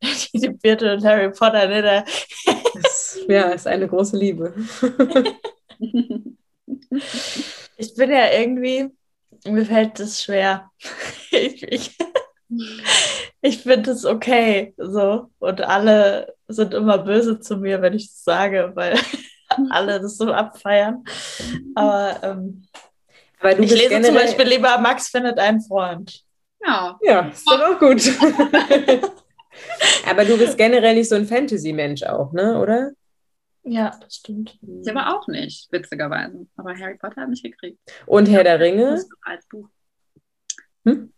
[0.33, 2.03] Die Birte und Harry Potter, ne?
[2.73, 4.53] Das, ja, ist eine große Liebe.
[7.77, 8.89] Ich bin ja irgendwie,
[9.45, 10.69] mir fällt das schwer.
[11.33, 11.97] Ich, ich,
[13.41, 15.29] ich finde es okay so.
[15.39, 18.99] Und alle sind immer böse zu mir, wenn ich das sage, weil
[19.69, 21.05] alle das so abfeiern.
[21.73, 22.67] Aber, ähm,
[23.39, 26.21] Aber ich lese zum Beispiel lieber Max findet einen Freund.
[26.63, 26.99] Ja.
[27.01, 28.01] Ja, ist doch auch gut.
[30.07, 32.59] Aber du bist generell nicht so ein Fantasy-Mensch auch, ne?
[32.59, 32.91] Oder?
[33.63, 34.57] Ja, das stimmt.
[34.83, 36.47] Ich aber auch nicht, witzigerweise.
[36.57, 37.79] Aber Harry Potter hat mich gekriegt.
[38.05, 39.03] Und Herr der Ringe?
[39.21, 39.67] Als Buch.
[40.85, 41.13] Hm?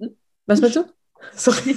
[0.00, 0.16] Hm?
[0.46, 0.84] Was willst du?
[1.32, 1.76] Sorry.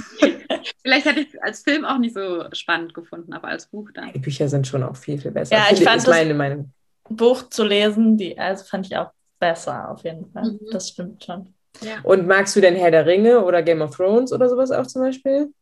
[0.82, 4.12] Vielleicht hätte ich es als Film auch nicht so spannend gefunden, aber als Buch dann.
[4.14, 5.56] Die Bücher sind schon auch viel, viel besser.
[5.56, 6.72] Ja, ich fand ist meine Meinung.
[7.08, 10.52] Buch zu lesen, die also fand ich auch besser auf jeden Fall.
[10.52, 10.60] Mhm.
[10.72, 11.54] Das stimmt schon.
[11.82, 12.02] Ja.
[12.04, 15.02] Und magst du denn Herr der Ringe oder Game of Thrones oder sowas auch zum
[15.02, 15.54] Beispiel?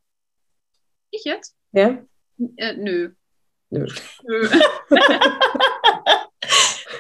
[1.12, 1.56] Ich jetzt?
[1.72, 2.04] Ja?
[2.58, 3.12] Äh, nö.
[3.70, 3.88] Nö.
[4.24, 4.50] Nö.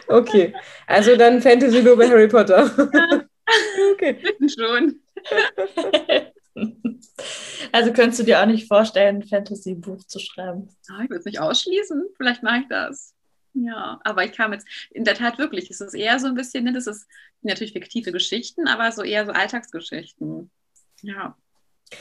[0.07, 0.53] okay,
[0.87, 2.71] also dann Fantasy nur bei Harry Potter.
[3.93, 4.17] okay.
[4.47, 4.99] Schon.
[7.71, 10.69] Also könntest du dir auch nicht vorstellen, ein Fantasy-Buch zu schreiben?
[10.89, 12.09] Ah, ich würde es nicht ausschließen.
[12.17, 13.12] Vielleicht mache ich das.
[13.53, 16.63] Ja, aber ich kam jetzt, in der Tat wirklich, es ist eher so ein bisschen,
[16.63, 17.07] ne, das ist
[17.41, 20.49] natürlich fiktive Geschichten, aber so eher so Alltagsgeschichten.
[21.01, 21.37] Ja.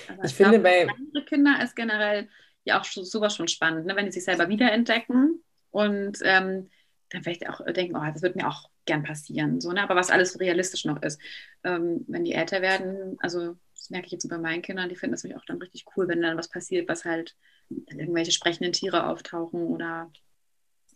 [0.08, 2.28] Aber ich, ich finde, bei andere Kinder ist generell
[2.64, 3.96] ja auch sowas schon spannend, ne?
[3.96, 6.70] wenn die sich selber wiederentdecken und ähm,
[7.10, 9.60] dann vielleicht auch denken, oh, das wird mir auch gern passieren.
[9.60, 9.82] So, ne?
[9.82, 11.20] Aber was alles so realistisch noch ist.
[11.64, 15.12] Ähm, wenn die älter werden, also das merke ich jetzt bei meinen Kindern, die finden
[15.12, 17.36] das nämlich auch dann richtig cool, wenn dann was passiert, was halt
[17.68, 20.10] dann irgendwelche sprechenden Tiere auftauchen oder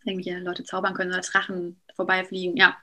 [0.05, 2.55] irgendwelche Leute zaubern können oder Drachen vorbeifliegen.
[2.57, 2.77] Ja,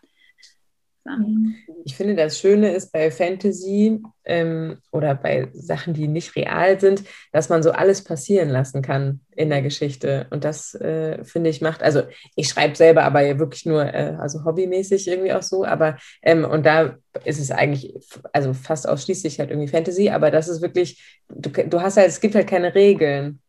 [1.04, 1.56] Mhm.
[1.84, 7.04] Ich finde, das Schöne ist bei Fantasy ähm, oder bei Sachen, die nicht real sind,
[7.32, 10.26] dass man so alles passieren lassen kann in der Geschichte.
[10.30, 12.02] Und das, äh, finde ich, macht, also
[12.36, 16.64] ich schreibe selber aber wirklich nur, äh, also hobbymäßig irgendwie auch so, aber ähm, und
[16.64, 17.94] da ist es eigentlich,
[18.32, 22.20] also fast ausschließlich halt irgendwie Fantasy, aber das ist wirklich, du, du hast halt, es
[22.20, 23.40] gibt halt keine Regeln.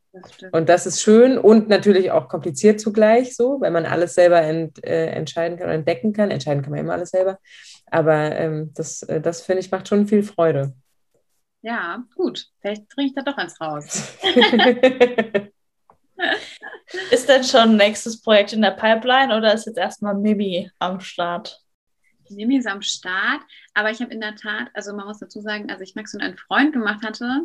[0.51, 4.83] Und das ist schön und natürlich auch kompliziert zugleich so, weil man alles selber ent,
[4.83, 6.31] äh, entscheiden kann oder entdecken kann.
[6.31, 7.39] Entscheiden kann man immer alles selber.
[7.87, 10.73] Aber ähm, das, äh, das finde ich, macht schon viel Freude.
[11.61, 12.47] Ja, gut.
[12.61, 14.15] Vielleicht bringe ich da doch eins raus.
[17.11, 20.99] ist denn schon ein nächstes Projekt in der Pipeline oder ist jetzt erstmal Mimi am
[20.99, 21.61] Start?
[22.29, 23.41] Mimi ist am Start,
[23.73, 26.21] aber ich habe in der Tat, also man muss dazu sagen, als ich Max und
[26.21, 27.41] einen Freund gemacht hatte,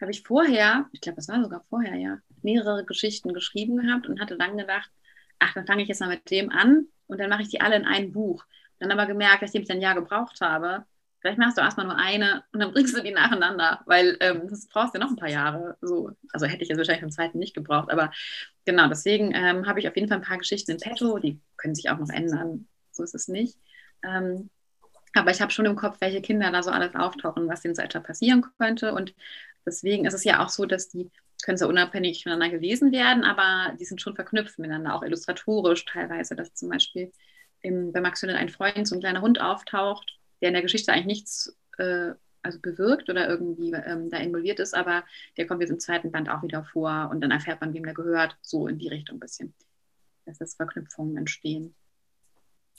[0.00, 4.20] habe ich vorher, ich glaube, das war sogar vorher, ja, mehrere Geschichten geschrieben gehabt und
[4.20, 4.90] hatte dann gedacht,
[5.38, 7.76] ach, dann fange ich jetzt mal mit dem an und dann mache ich die alle
[7.76, 8.44] in ein Buch.
[8.78, 10.84] Dann aber gemerkt, dass ich ein Jahr gebraucht habe.
[11.20, 14.68] Vielleicht machst du erstmal nur eine und dann bringst du die nacheinander, weil ähm, das
[14.68, 15.76] brauchst du ja noch ein paar Jahre.
[15.80, 16.12] So.
[16.32, 18.12] Also hätte ich jetzt wahrscheinlich im zweiten nicht gebraucht, aber
[18.64, 21.74] genau, deswegen ähm, habe ich auf jeden Fall ein paar Geschichten in petto, die können
[21.74, 22.68] sich auch noch ändern.
[22.92, 23.58] So ist es nicht.
[24.04, 24.48] Ähm,
[25.14, 27.82] aber ich habe schon im Kopf, welche Kinder da so alles auftauchen, was denen so
[27.82, 28.94] etwa passieren könnte.
[28.94, 29.14] Und
[29.66, 31.10] deswegen ist es ja auch so, dass die
[31.42, 36.34] können sehr unabhängig voneinander gelesen werden, aber die sind schon verknüpft miteinander, auch illustratorisch teilweise,
[36.34, 37.12] dass zum Beispiel
[37.60, 40.92] im, bei Max Findet ein Freund so ein kleiner Hund auftaucht, der in der Geschichte
[40.92, 45.04] eigentlich nichts äh, also bewirkt oder irgendwie ähm, da involviert ist, aber
[45.36, 47.94] der kommt jetzt im zweiten Band auch wieder vor und dann erfährt man, wem der
[47.94, 49.54] gehört, so in die Richtung ein bisschen,
[50.24, 51.74] dass das Verknüpfungen entstehen.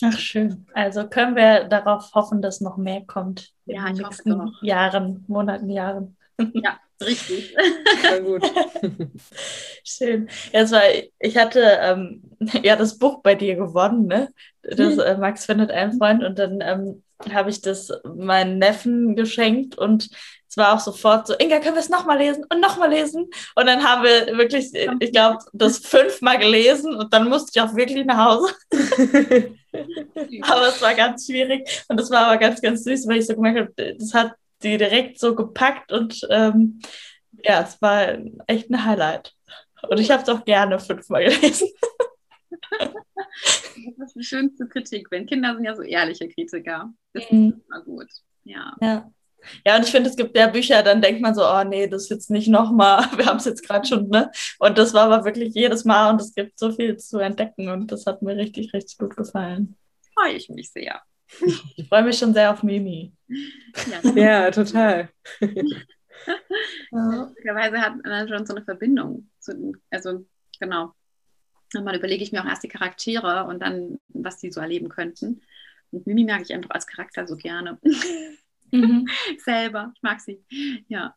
[0.02, 0.66] Ach schön.
[0.74, 5.70] Also können wir darauf hoffen, dass noch mehr kommt in ja, den nächsten Jahren, Monaten,
[5.70, 6.18] Jahren.
[6.54, 7.56] Ja, richtig.
[8.02, 8.44] Sehr gut.
[9.84, 10.30] Schön.
[10.52, 10.82] Ja, war,
[11.20, 12.24] ich hatte ähm,
[12.64, 14.30] ja das Buch bei dir gewonnen, ne?
[14.62, 15.02] Das mhm.
[15.02, 20.10] äh, Max findet einen Freund und dann ähm, habe ich das meinen Neffen geschenkt und
[20.50, 23.30] es war auch sofort so, Inga, können wir es nochmal lesen und nochmal lesen?
[23.56, 27.76] Und dann haben wir wirklich, ich glaube, das fünfmal gelesen und dann musste ich auch
[27.76, 28.54] wirklich nach Hause.
[30.42, 33.36] aber es war ganz schwierig und das war aber ganz, ganz süß, weil ich so
[33.36, 34.34] gemerkt habe, das hat
[34.64, 36.80] die direkt so gepackt und ähm,
[37.44, 39.34] ja, es war echt ein Highlight.
[39.88, 41.70] Und ich habe es auch gerne fünfmal gelesen.
[43.98, 46.94] Das ist die schönste Kritik, wenn Kinder sind ja so ehrliche Kritiker.
[47.14, 47.50] Das mhm.
[47.50, 48.08] ist immer gut.
[48.44, 48.76] Ja.
[48.82, 49.12] ja.
[49.66, 52.04] Ja, und ich finde, es gibt ja Bücher, dann denkt man so, oh nee, das
[52.04, 54.32] ist jetzt nicht nochmal, wir haben es jetzt gerade schon, ne?
[54.60, 57.92] Und das war aber wirklich jedes Mal und es gibt so viel zu entdecken und
[57.92, 59.78] das hat mir richtig, richtig gut gefallen.
[60.14, 61.02] Freue ich mich sehr.
[61.76, 63.14] Ich freue mich schon sehr auf Mimi.
[63.28, 65.10] Ja, ja total.
[66.92, 69.30] Möglicherweise hat man schon so eine Verbindung.
[69.40, 70.26] Zu, also,
[70.60, 70.94] genau.
[71.72, 75.42] Dann überlege ich mir auch erst die Charaktere und dann, was die so erleben könnten.
[75.92, 77.78] Und Mimi mag ich einfach als Charakter so gerne.
[78.72, 79.08] Mhm.
[79.44, 79.94] Selber.
[79.96, 80.44] Ich mag sie.
[80.88, 81.16] Ja.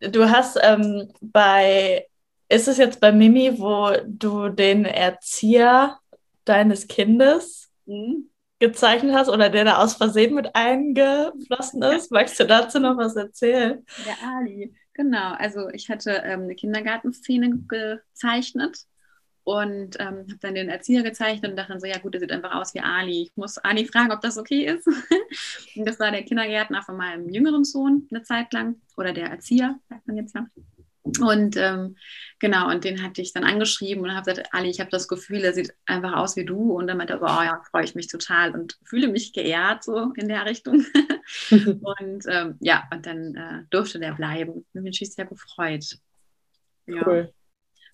[0.00, 2.06] Du hast ähm, bei,
[2.48, 5.98] ist es jetzt bei Mimi, wo du den Erzieher
[6.44, 8.31] deines Kindes mhm.
[8.62, 12.12] Gezeichnet hast oder der da aus Versehen mit eingeflossen ist?
[12.12, 13.84] Magst du dazu noch was erzählen?
[14.06, 15.32] Der Ali, genau.
[15.32, 18.86] Also ich hatte ähm, eine Kindergartenszene gezeichnet
[19.42, 22.30] und ähm, habe dann den Erzieher gezeichnet und dachte dann so, ja gut, der sieht
[22.30, 23.22] einfach aus wie Ali.
[23.22, 24.86] Ich muss Ali fragen, ob das okay ist.
[25.76, 29.80] und das war der Kindergärtner von meinem jüngeren Sohn eine Zeit lang oder der Erzieher,
[29.88, 30.46] sagt man jetzt ja.
[31.04, 31.96] Und ähm,
[32.38, 35.42] genau, und den hatte ich dann angeschrieben und habe gesagt, Ali, ich habe das Gefühl,
[35.42, 36.72] er sieht einfach aus wie du.
[36.72, 40.12] Und dann meinte er, oh ja, freue ich mich total und fühle mich geehrt so
[40.14, 40.84] in der Richtung.
[41.50, 44.64] und ähm, ja, und dann äh, durfte der bleiben.
[44.66, 45.98] Ich bin mich sehr gefreut.
[46.86, 47.06] Ja.
[47.06, 47.32] Cool.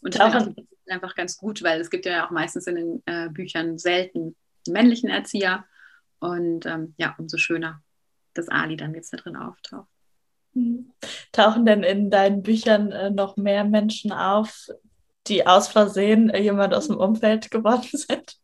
[0.02, 0.46] Und auch
[0.86, 4.36] einfach ganz gut, weil es gibt ja auch meistens in den äh, Büchern selten
[4.68, 5.64] männlichen Erzieher.
[6.20, 7.82] Und ähm, ja, umso schöner,
[8.34, 9.88] dass Ali dann jetzt da drin auftaucht.
[11.32, 14.68] Tauchen denn in deinen Büchern äh, noch mehr Menschen auf,
[15.26, 18.36] die aus Versehen äh, jemand aus dem Umfeld geworden sind?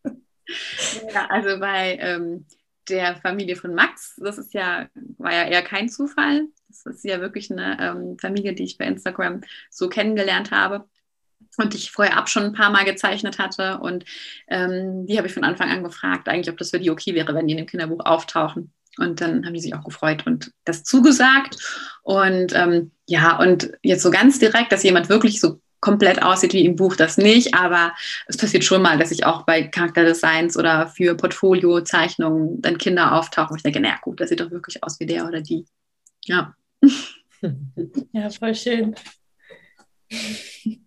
[1.12, 2.46] Ja, also bei ähm,
[2.88, 4.88] der Familie von Max, das ist ja,
[5.18, 6.48] war ja eher kein Zufall.
[6.68, 9.40] Das ist ja wirklich eine ähm, Familie, die ich bei Instagram
[9.70, 10.86] so kennengelernt habe
[11.58, 13.78] und ich vorher ab schon ein paar Mal gezeichnet hatte.
[13.78, 14.04] Und
[14.48, 17.34] ähm, die habe ich von Anfang an gefragt, eigentlich, ob das für die okay wäre,
[17.34, 18.72] wenn die in dem Kinderbuch auftauchen.
[18.98, 21.56] Und dann haben die sich auch gefreut und das zugesagt.
[22.02, 26.64] Und ähm, ja, und jetzt so ganz direkt, dass jemand wirklich so komplett aussieht wie
[26.64, 27.54] im Buch, das nicht.
[27.54, 27.92] Aber
[28.26, 33.50] es passiert schon mal, dass ich auch bei Charakterdesigns oder für Portfoliozeichnungen dann Kinder auftauchen.
[33.50, 35.66] Und ich denke, naja, gut, das sieht doch wirklich aus wie der oder die.
[36.24, 36.54] Ja.
[38.12, 38.94] Ja, voll schön.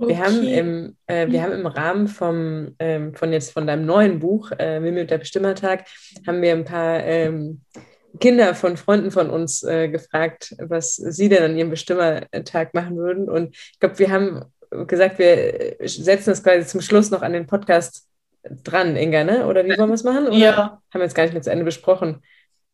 [0.00, 0.08] Okay.
[0.08, 4.18] Wir, haben im, äh, wir haben im Rahmen vom, ähm, von jetzt von deinem neuen
[4.18, 5.86] Buch, äh, und der Bestimmertag,
[6.26, 7.60] haben wir ein paar ähm,
[8.18, 13.28] Kinder von Freunden von uns äh, gefragt, was sie denn an ihrem Bestimmertag machen würden.
[13.28, 14.44] Und ich glaube, wir haben
[14.86, 18.08] gesagt, wir setzen das quasi zum Schluss noch an den Podcast
[18.64, 19.46] dran, Inga, ne?
[19.46, 20.26] Oder wie wollen wir es machen?
[20.26, 20.56] Oder ja.
[20.56, 22.22] haben wir jetzt gar nicht mehr zu Ende besprochen?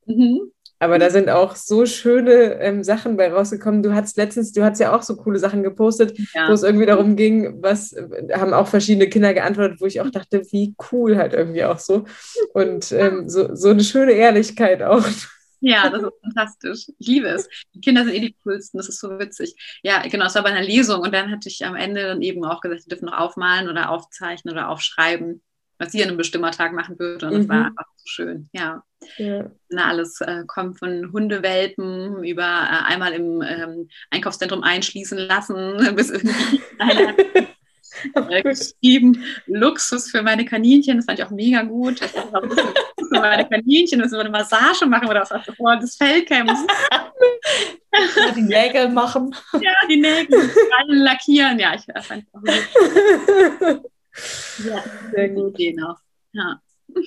[0.07, 0.52] Mhm.
[0.80, 3.82] Aber da sind auch so schöne ähm, Sachen bei rausgekommen.
[3.82, 6.48] Du hast letztens, du hast ja auch so coole Sachen gepostet, ja.
[6.48, 10.11] wo es irgendwie darum ging, was äh, haben auch verschiedene Kinder geantwortet, wo ich auch
[10.11, 12.05] dachte, wie cool halt irgendwie auch so.
[12.52, 15.07] Und ähm, so, so eine schöne Ehrlichkeit auch.
[15.61, 16.92] Ja, das ist fantastisch.
[16.98, 17.48] Ich liebe es.
[17.74, 19.57] Die Kinder sind eh die coolsten, das ist so witzig.
[19.82, 22.44] Ja, genau, es war bei einer Lesung und dann hatte ich am Ende dann eben
[22.44, 25.40] auch gesagt, sie dürfen noch aufmalen oder aufzeichnen oder aufschreiben
[25.79, 27.27] was sie an einem Bestimmertag machen würde.
[27.27, 27.39] Und mhm.
[27.39, 27.66] das war mhm.
[27.66, 28.83] einfach so schön, ja.
[29.18, 29.51] ja.
[29.68, 36.11] Na, alles äh, kommt von Hundewelpen über äh, einmal im ähm, Einkaufszentrum einschließen lassen, bis
[36.11, 36.62] irgendwie
[38.14, 42.01] äh, geschrieben, Luxus für meine Kaninchen, das fand ich auch mega gut.
[42.01, 42.51] Das auch ein
[43.14, 46.57] für meine Kaninchen, müssen wir eine Massage machen oder was davor, das Fell kämmen.
[48.16, 49.33] Ja, die Nägel machen.
[49.53, 50.51] Ja, die Nägel
[50.89, 51.61] lackieren.
[51.61, 53.91] Ja, ich fand auch gut.
[54.67, 54.85] Ja,
[55.15, 55.57] sehr gut.
[55.57, 55.95] Genau.
[56.33, 56.61] Ja.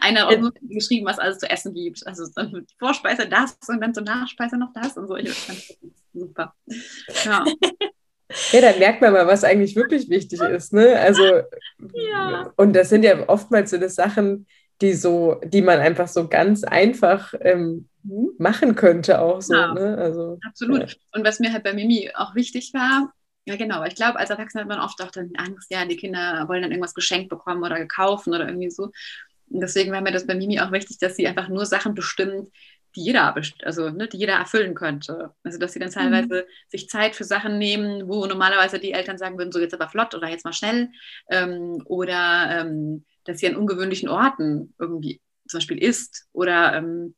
[0.00, 2.04] Einer hat auch geschrieben, was alles zu essen gibt.
[2.04, 5.16] Also dann Vorspeise das und dann zur Nachspeise noch das und so.
[5.16, 5.32] Ich
[6.12, 6.54] super.
[7.24, 7.44] Ja.
[8.52, 10.74] Ja, da merkt man mal, was eigentlich wirklich wichtig ist.
[10.74, 10.98] Ne?
[10.98, 11.24] Also,
[11.94, 12.52] ja.
[12.56, 14.46] und das sind ja oftmals so das Sachen,
[14.82, 17.88] die so, die man einfach so ganz einfach ähm,
[18.38, 19.54] machen könnte, auch so.
[19.54, 19.96] Ja, ne?
[19.96, 20.90] also, absolut.
[20.90, 20.96] Ja.
[21.14, 23.12] Und was mir halt bei Mimi auch wichtig war,
[23.48, 23.82] ja, genau.
[23.84, 26.70] Ich glaube, als Erwachsener hat man oft auch dann Angst, ja, die Kinder wollen dann
[26.70, 28.90] irgendwas geschenkt bekommen oder kaufen oder irgendwie so.
[29.48, 32.50] Und deswegen war mir das bei Mimi auch wichtig, dass sie einfach nur Sachen bestimmt,
[32.94, 35.32] die jeder, also, ne, die jeder erfüllen könnte.
[35.44, 36.68] Also, dass sie dann teilweise mhm.
[36.68, 40.14] sich Zeit für Sachen nehmen, wo normalerweise die Eltern sagen würden, so jetzt aber flott
[40.14, 40.90] oder jetzt mal schnell.
[41.30, 47.14] Ähm, oder ähm, dass sie an ungewöhnlichen Orten irgendwie zum Beispiel isst oder ähm,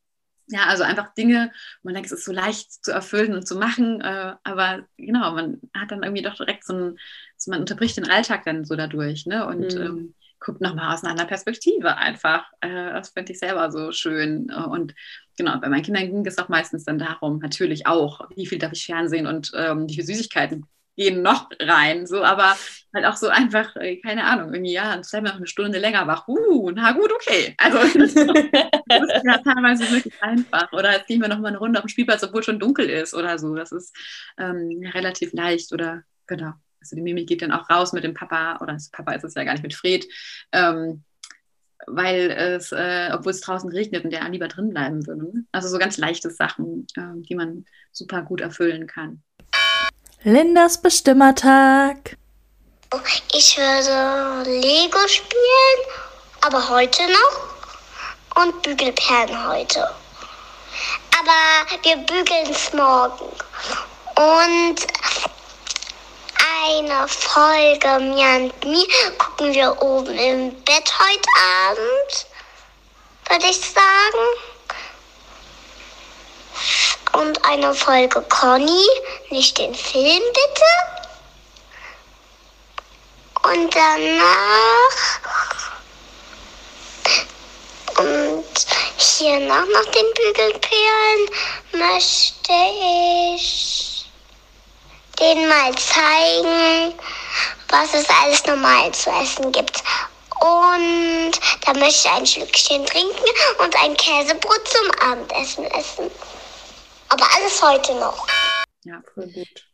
[0.50, 4.00] ja, also einfach Dinge, man denkt, es ist so leicht zu erfüllen und zu machen,
[4.00, 6.98] äh, aber genau, man hat dann irgendwie doch direkt so ein,
[7.36, 9.46] so man unterbricht den Alltag dann so dadurch, ne?
[9.46, 9.80] Und mhm.
[9.80, 12.44] ähm, guckt nochmal aus einer anderen Perspektive einfach.
[12.60, 14.50] Äh, das finde ich selber so schön.
[14.50, 14.94] Und
[15.36, 18.72] genau, bei meinen Kindern ging es auch meistens dann darum, natürlich auch, wie viel darf
[18.72, 22.06] ich Fernsehen und ähm, wie viele Süßigkeiten gehen noch rein.
[22.06, 22.56] So, aber
[22.94, 25.78] halt auch so einfach, äh, keine Ahnung, irgendwie, ja, dann bleiben wir noch eine Stunde
[25.78, 26.26] länger wach.
[26.26, 27.54] Uh, na gut, okay.
[27.58, 30.72] Also das ist ja teilweise wirklich einfach.
[30.72, 33.14] Oder jetzt gehen wir noch mal eine Runde auf den Spielplatz, obwohl schon dunkel ist
[33.14, 33.54] oder so.
[33.54, 33.96] Das ist
[34.38, 36.52] ähm, relativ leicht oder genau.
[36.80, 39.44] Also die Mimi geht dann auch raus mit dem Papa, oder Papa ist es ja
[39.44, 40.06] gar nicht mit Fred,
[40.52, 41.04] ähm,
[41.86, 45.24] weil es, äh, obwohl es draußen regnet und der lieber drin bleiben würde.
[45.24, 45.44] Ne?
[45.52, 49.22] Also so ganz leichte Sachen, äh, die man super gut erfüllen kann.
[50.22, 52.16] Lindas Bestimmertag.
[53.32, 55.80] Ich würde Lego spielen,
[56.40, 58.42] aber heute noch.
[58.42, 59.94] Und Bügelperlen heute.
[61.16, 63.26] Aber wir bügeln es morgen.
[64.16, 64.86] Und
[66.66, 68.84] eine Folge Mir und Me
[69.18, 71.28] gucken wir oben im Bett heute
[71.68, 72.26] Abend,
[73.28, 74.26] würde ich sagen.
[77.12, 78.84] Und eine Folge Conny,
[79.30, 80.99] nicht den Film bitte.
[83.42, 85.30] Und danach.
[87.98, 88.66] Und
[88.96, 91.30] hier nach, nach den Bügelperlen
[91.72, 92.52] möchte
[93.34, 94.10] ich
[95.18, 96.94] denen mal zeigen,
[97.68, 99.82] was es alles normal zu essen gibt.
[100.40, 101.32] Und
[101.64, 103.24] da möchte ich ein Schlückchen trinken
[103.58, 106.10] und ein Käsebrot zum Abendessen essen.
[107.08, 108.26] Aber alles heute noch.
[108.84, 109.69] Ja, voll gut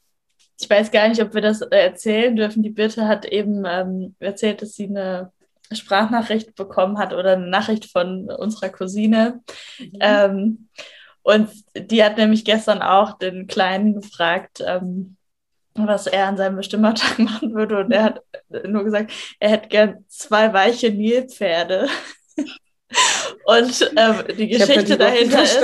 [0.58, 2.62] ich weiß gar nicht, ob wir das äh, erzählen dürfen.
[2.62, 5.32] Die Birte hat eben ähm, erzählt, dass sie eine
[5.72, 9.42] Sprachnachricht bekommen hat oder eine Nachricht von unserer Cousine.
[9.78, 9.92] Mhm.
[10.00, 10.68] Ähm,
[11.22, 15.16] und die hat nämlich gestern auch den Kleinen gefragt, ähm,
[15.74, 17.80] was er an seinem Bestimmertag machen würde.
[17.80, 18.22] Und er hat
[18.66, 21.88] nur gesagt, er hätte gern zwei weiche Nilpferde.
[23.46, 25.62] Und ähm, die Geschichte dahinter ist,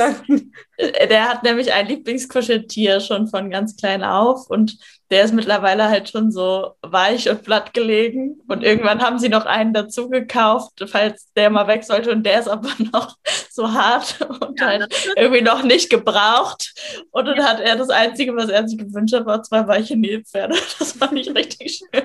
[0.76, 4.78] äh, der hat nämlich ein Lieblingskuscheltier schon von ganz klein auf und
[5.10, 8.40] der ist mittlerweile halt schon so weich und platt gelegen.
[8.46, 12.12] Und irgendwann haben sie noch einen dazu gekauft, falls der mal weg sollte.
[12.12, 13.16] Und der ist aber noch
[13.50, 16.72] so hart und ja, halt irgendwie noch nicht gebraucht.
[17.10, 17.48] Und dann ja.
[17.48, 20.54] hat er das Einzige, was er sich gewünscht hat, war zwei weiche Nilpferde.
[20.78, 22.04] Das fand ich richtig schön.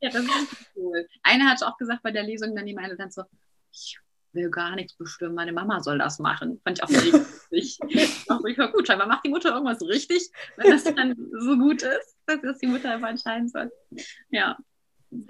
[0.00, 0.30] Ja, das ist
[0.76, 1.06] cool.
[1.22, 3.22] Einer hat auch gesagt bei der Lesung, dann die meinte dann so,
[3.72, 3.98] ich
[4.38, 6.60] will gar nichts bestimmen, meine Mama soll das machen.
[6.64, 7.78] Fand ich auch richtig lustig.
[7.82, 12.16] ich war gut, scheinbar macht die Mutter irgendwas richtig, wenn das dann so gut ist,
[12.26, 13.70] dass das die Mutter einfach entscheiden soll.
[14.30, 14.56] Ja.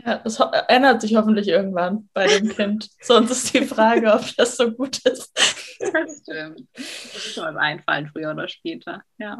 [0.04, 2.88] Ja, das ändert sich hoffentlich irgendwann bei dem Kind.
[3.00, 5.32] Sonst ist die Frage, ob das so gut ist.
[5.78, 6.66] Das stimmt.
[6.74, 9.02] Das ist schon was einfallen, früher oder später.
[9.18, 9.38] Ja.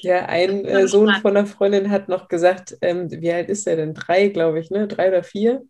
[0.00, 3.76] Ja, ein äh, Sohn von einer Freundin hat noch gesagt, ähm, wie alt ist er
[3.76, 3.92] denn?
[3.94, 4.86] Drei, glaube ich, ne?
[4.88, 5.62] Drei oder vier?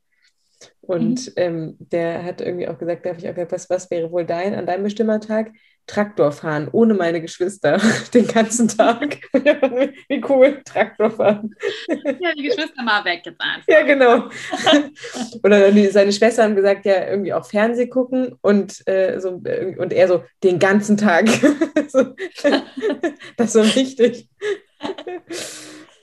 [0.81, 1.33] Und mhm.
[1.37, 4.67] ähm, der hat irgendwie auch gesagt, darf ich auch, was, was wäre wohl dein an
[4.67, 5.53] deinem Bestimmertag?
[5.87, 7.79] Traktor fahren, ohne meine Geschwister,
[8.15, 9.19] den ganzen Tag.
[10.09, 11.55] Wie cool, Traktor fahren.
[12.21, 13.69] Ja, die Geschwister mal weg jetzt einfach.
[13.69, 14.31] Ja, genau.
[15.43, 20.09] Oder seine Schwestern haben gesagt, ja, irgendwie auch Fernseh gucken und, äh, so, und er
[20.09, 21.27] so, den ganzen Tag.
[23.37, 24.29] das ist so wichtig.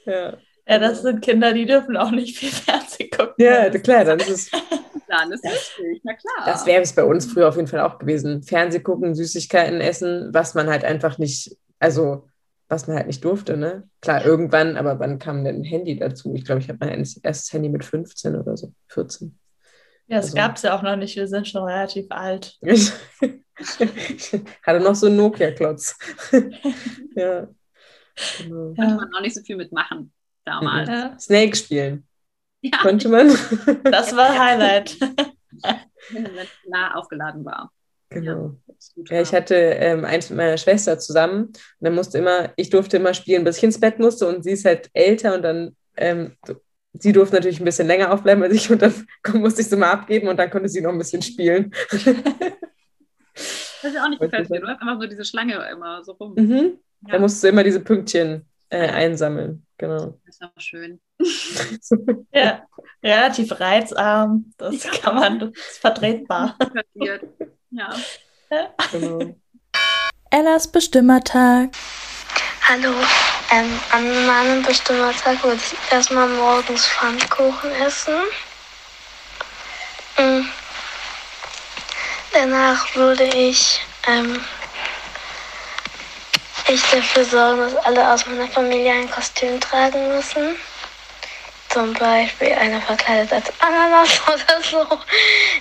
[0.06, 0.38] ja.
[0.72, 3.34] Ja, das sind Kinder, die dürfen auch nicht viel Fernsehen gucken.
[3.38, 4.52] Ja, klar, dann ist es.
[5.10, 6.46] Dann ist richtig, na klar.
[6.46, 8.44] Das wäre es bei uns früher auf jeden Fall auch gewesen.
[8.44, 12.30] Fernseh gucken, Süßigkeiten essen, was man halt einfach nicht, also
[12.70, 13.90] was man halt nicht durfte, ne?
[14.00, 16.34] Klar, irgendwann, aber wann kam denn ein Handy dazu?
[16.34, 19.38] Ich glaube, ich habe mein erstes Handy mit 15 oder so, 14.
[20.08, 20.38] Ja, das also.
[20.38, 22.58] gab es ja auch noch nicht, wir sind schon relativ alt.
[24.64, 25.98] Hatte noch so einen Nokia-Klotz.
[27.16, 27.50] ja.
[28.38, 28.74] Genau.
[28.76, 30.14] Konnte man noch nicht so viel mitmachen
[30.46, 30.90] damals.
[30.90, 31.16] Ja.
[31.20, 32.08] Snake spielen.
[32.64, 32.78] Ja.
[32.84, 33.28] Konnte man.
[33.86, 34.96] Das war Highlight.
[36.12, 36.30] Wenn
[36.68, 37.72] nah aufgeladen war.
[38.10, 38.56] Genau.
[39.10, 42.70] Ja, ja ich hatte ähm, eins mit meiner Schwester zusammen und dann musste immer, ich
[42.70, 45.76] durfte immer spielen, bis ich ins Bett musste und sie ist halt älter und dann,
[45.98, 46.38] ähm,
[46.94, 48.94] sie durfte natürlich ein bisschen länger aufbleiben als ich und dann
[49.34, 51.74] musste ich sie mal abgeben und dann konnte sie noch ein bisschen spielen.
[53.82, 56.36] Das ist ja auch nicht gefällt Du hast einfach so diese Schlange immer so rum.
[56.36, 56.78] Mhm.
[57.08, 57.14] Ja.
[57.14, 59.66] Da musst du immer diese Pünktchen äh, einsammeln.
[59.78, 60.18] Genau.
[60.26, 61.00] Das ist auch schön.
[62.34, 62.66] ja,
[63.04, 64.54] relativ reizarm.
[64.58, 64.92] Das ja.
[64.92, 66.58] kann man, das ist vertretbar.
[67.74, 67.90] Ja.
[68.92, 69.34] Genau.
[70.30, 71.70] Ellas Bestimmertag.
[72.68, 72.94] Hallo.
[73.50, 78.14] Ähm, an meinem Bestimmertag würde ich erstmal morgens Pfannkuchen essen.
[80.18, 80.50] Mhm.
[82.34, 84.44] Danach würde ich ähm,
[86.68, 90.56] ich dafür sorgen, dass alle aus meiner Familie ein Kostüm tragen müssen.
[91.70, 95.00] Zum Beispiel einer verkleidet als Ananas oder so.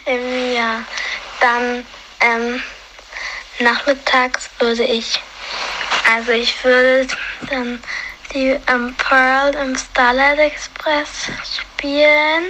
[0.06, 0.82] Ähm, ja,
[1.40, 1.86] dann
[2.20, 2.62] ähm,
[3.60, 5.20] nachmittags würde ich,
[6.12, 7.08] also ich würde
[7.48, 7.82] dann
[8.32, 11.08] die ähm, Pearl im Starlight Express
[11.44, 12.46] spielen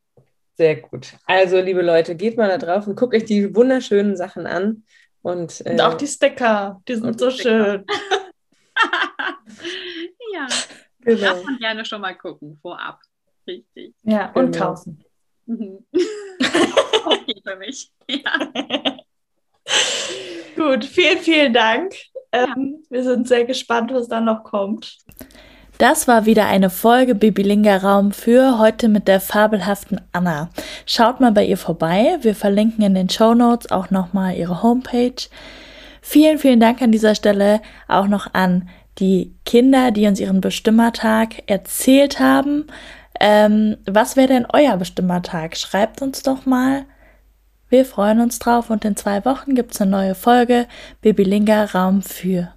[0.55, 1.13] Sehr gut.
[1.27, 4.85] Also, liebe Leute, geht mal da drauf und guckt euch die wunderschönen Sachen an.
[5.23, 7.85] Und, äh, Und auch die Sticker, die sind so die Sticker.
[7.85, 7.87] schön.
[10.35, 10.47] ja,
[11.01, 11.21] genau.
[11.21, 13.01] darf man gerne schon mal gucken, vorab.
[13.47, 13.95] Richtig.
[14.03, 14.67] Ja, und Genau.
[14.67, 15.05] kaufen.
[15.47, 15.85] Mhm.
[17.07, 17.91] okay für mich.
[18.09, 18.53] Ja.
[20.57, 21.95] Gut, vielen, vielen Dank.
[22.33, 24.99] Ähm, wir sind sehr gespannt, was dann noch kommt.
[25.79, 30.51] Das war wieder eine Folge Bibilinga Raum für heute mit der fabelhaften Anna.
[30.87, 32.19] Schaut mal bei ihr vorbei.
[32.23, 35.29] Wir verlinken in den Show Notes auch nochmal ihre Homepage.
[36.03, 41.45] Vielen, vielen Dank an dieser Stelle auch noch an die Kinder, die uns ihren Bestimmertag
[41.47, 42.67] erzählt haben.
[43.21, 45.57] Ähm, was wäre denn euer Bestimmertag?
[45.57, 46.87] Schreibt uns doch mal.
[47.71, 50.67] Wir freuen uns drauf und in zwei Wochen gibt's eine neue Folge
[51.03, 52.55] Bibilinga Raum für.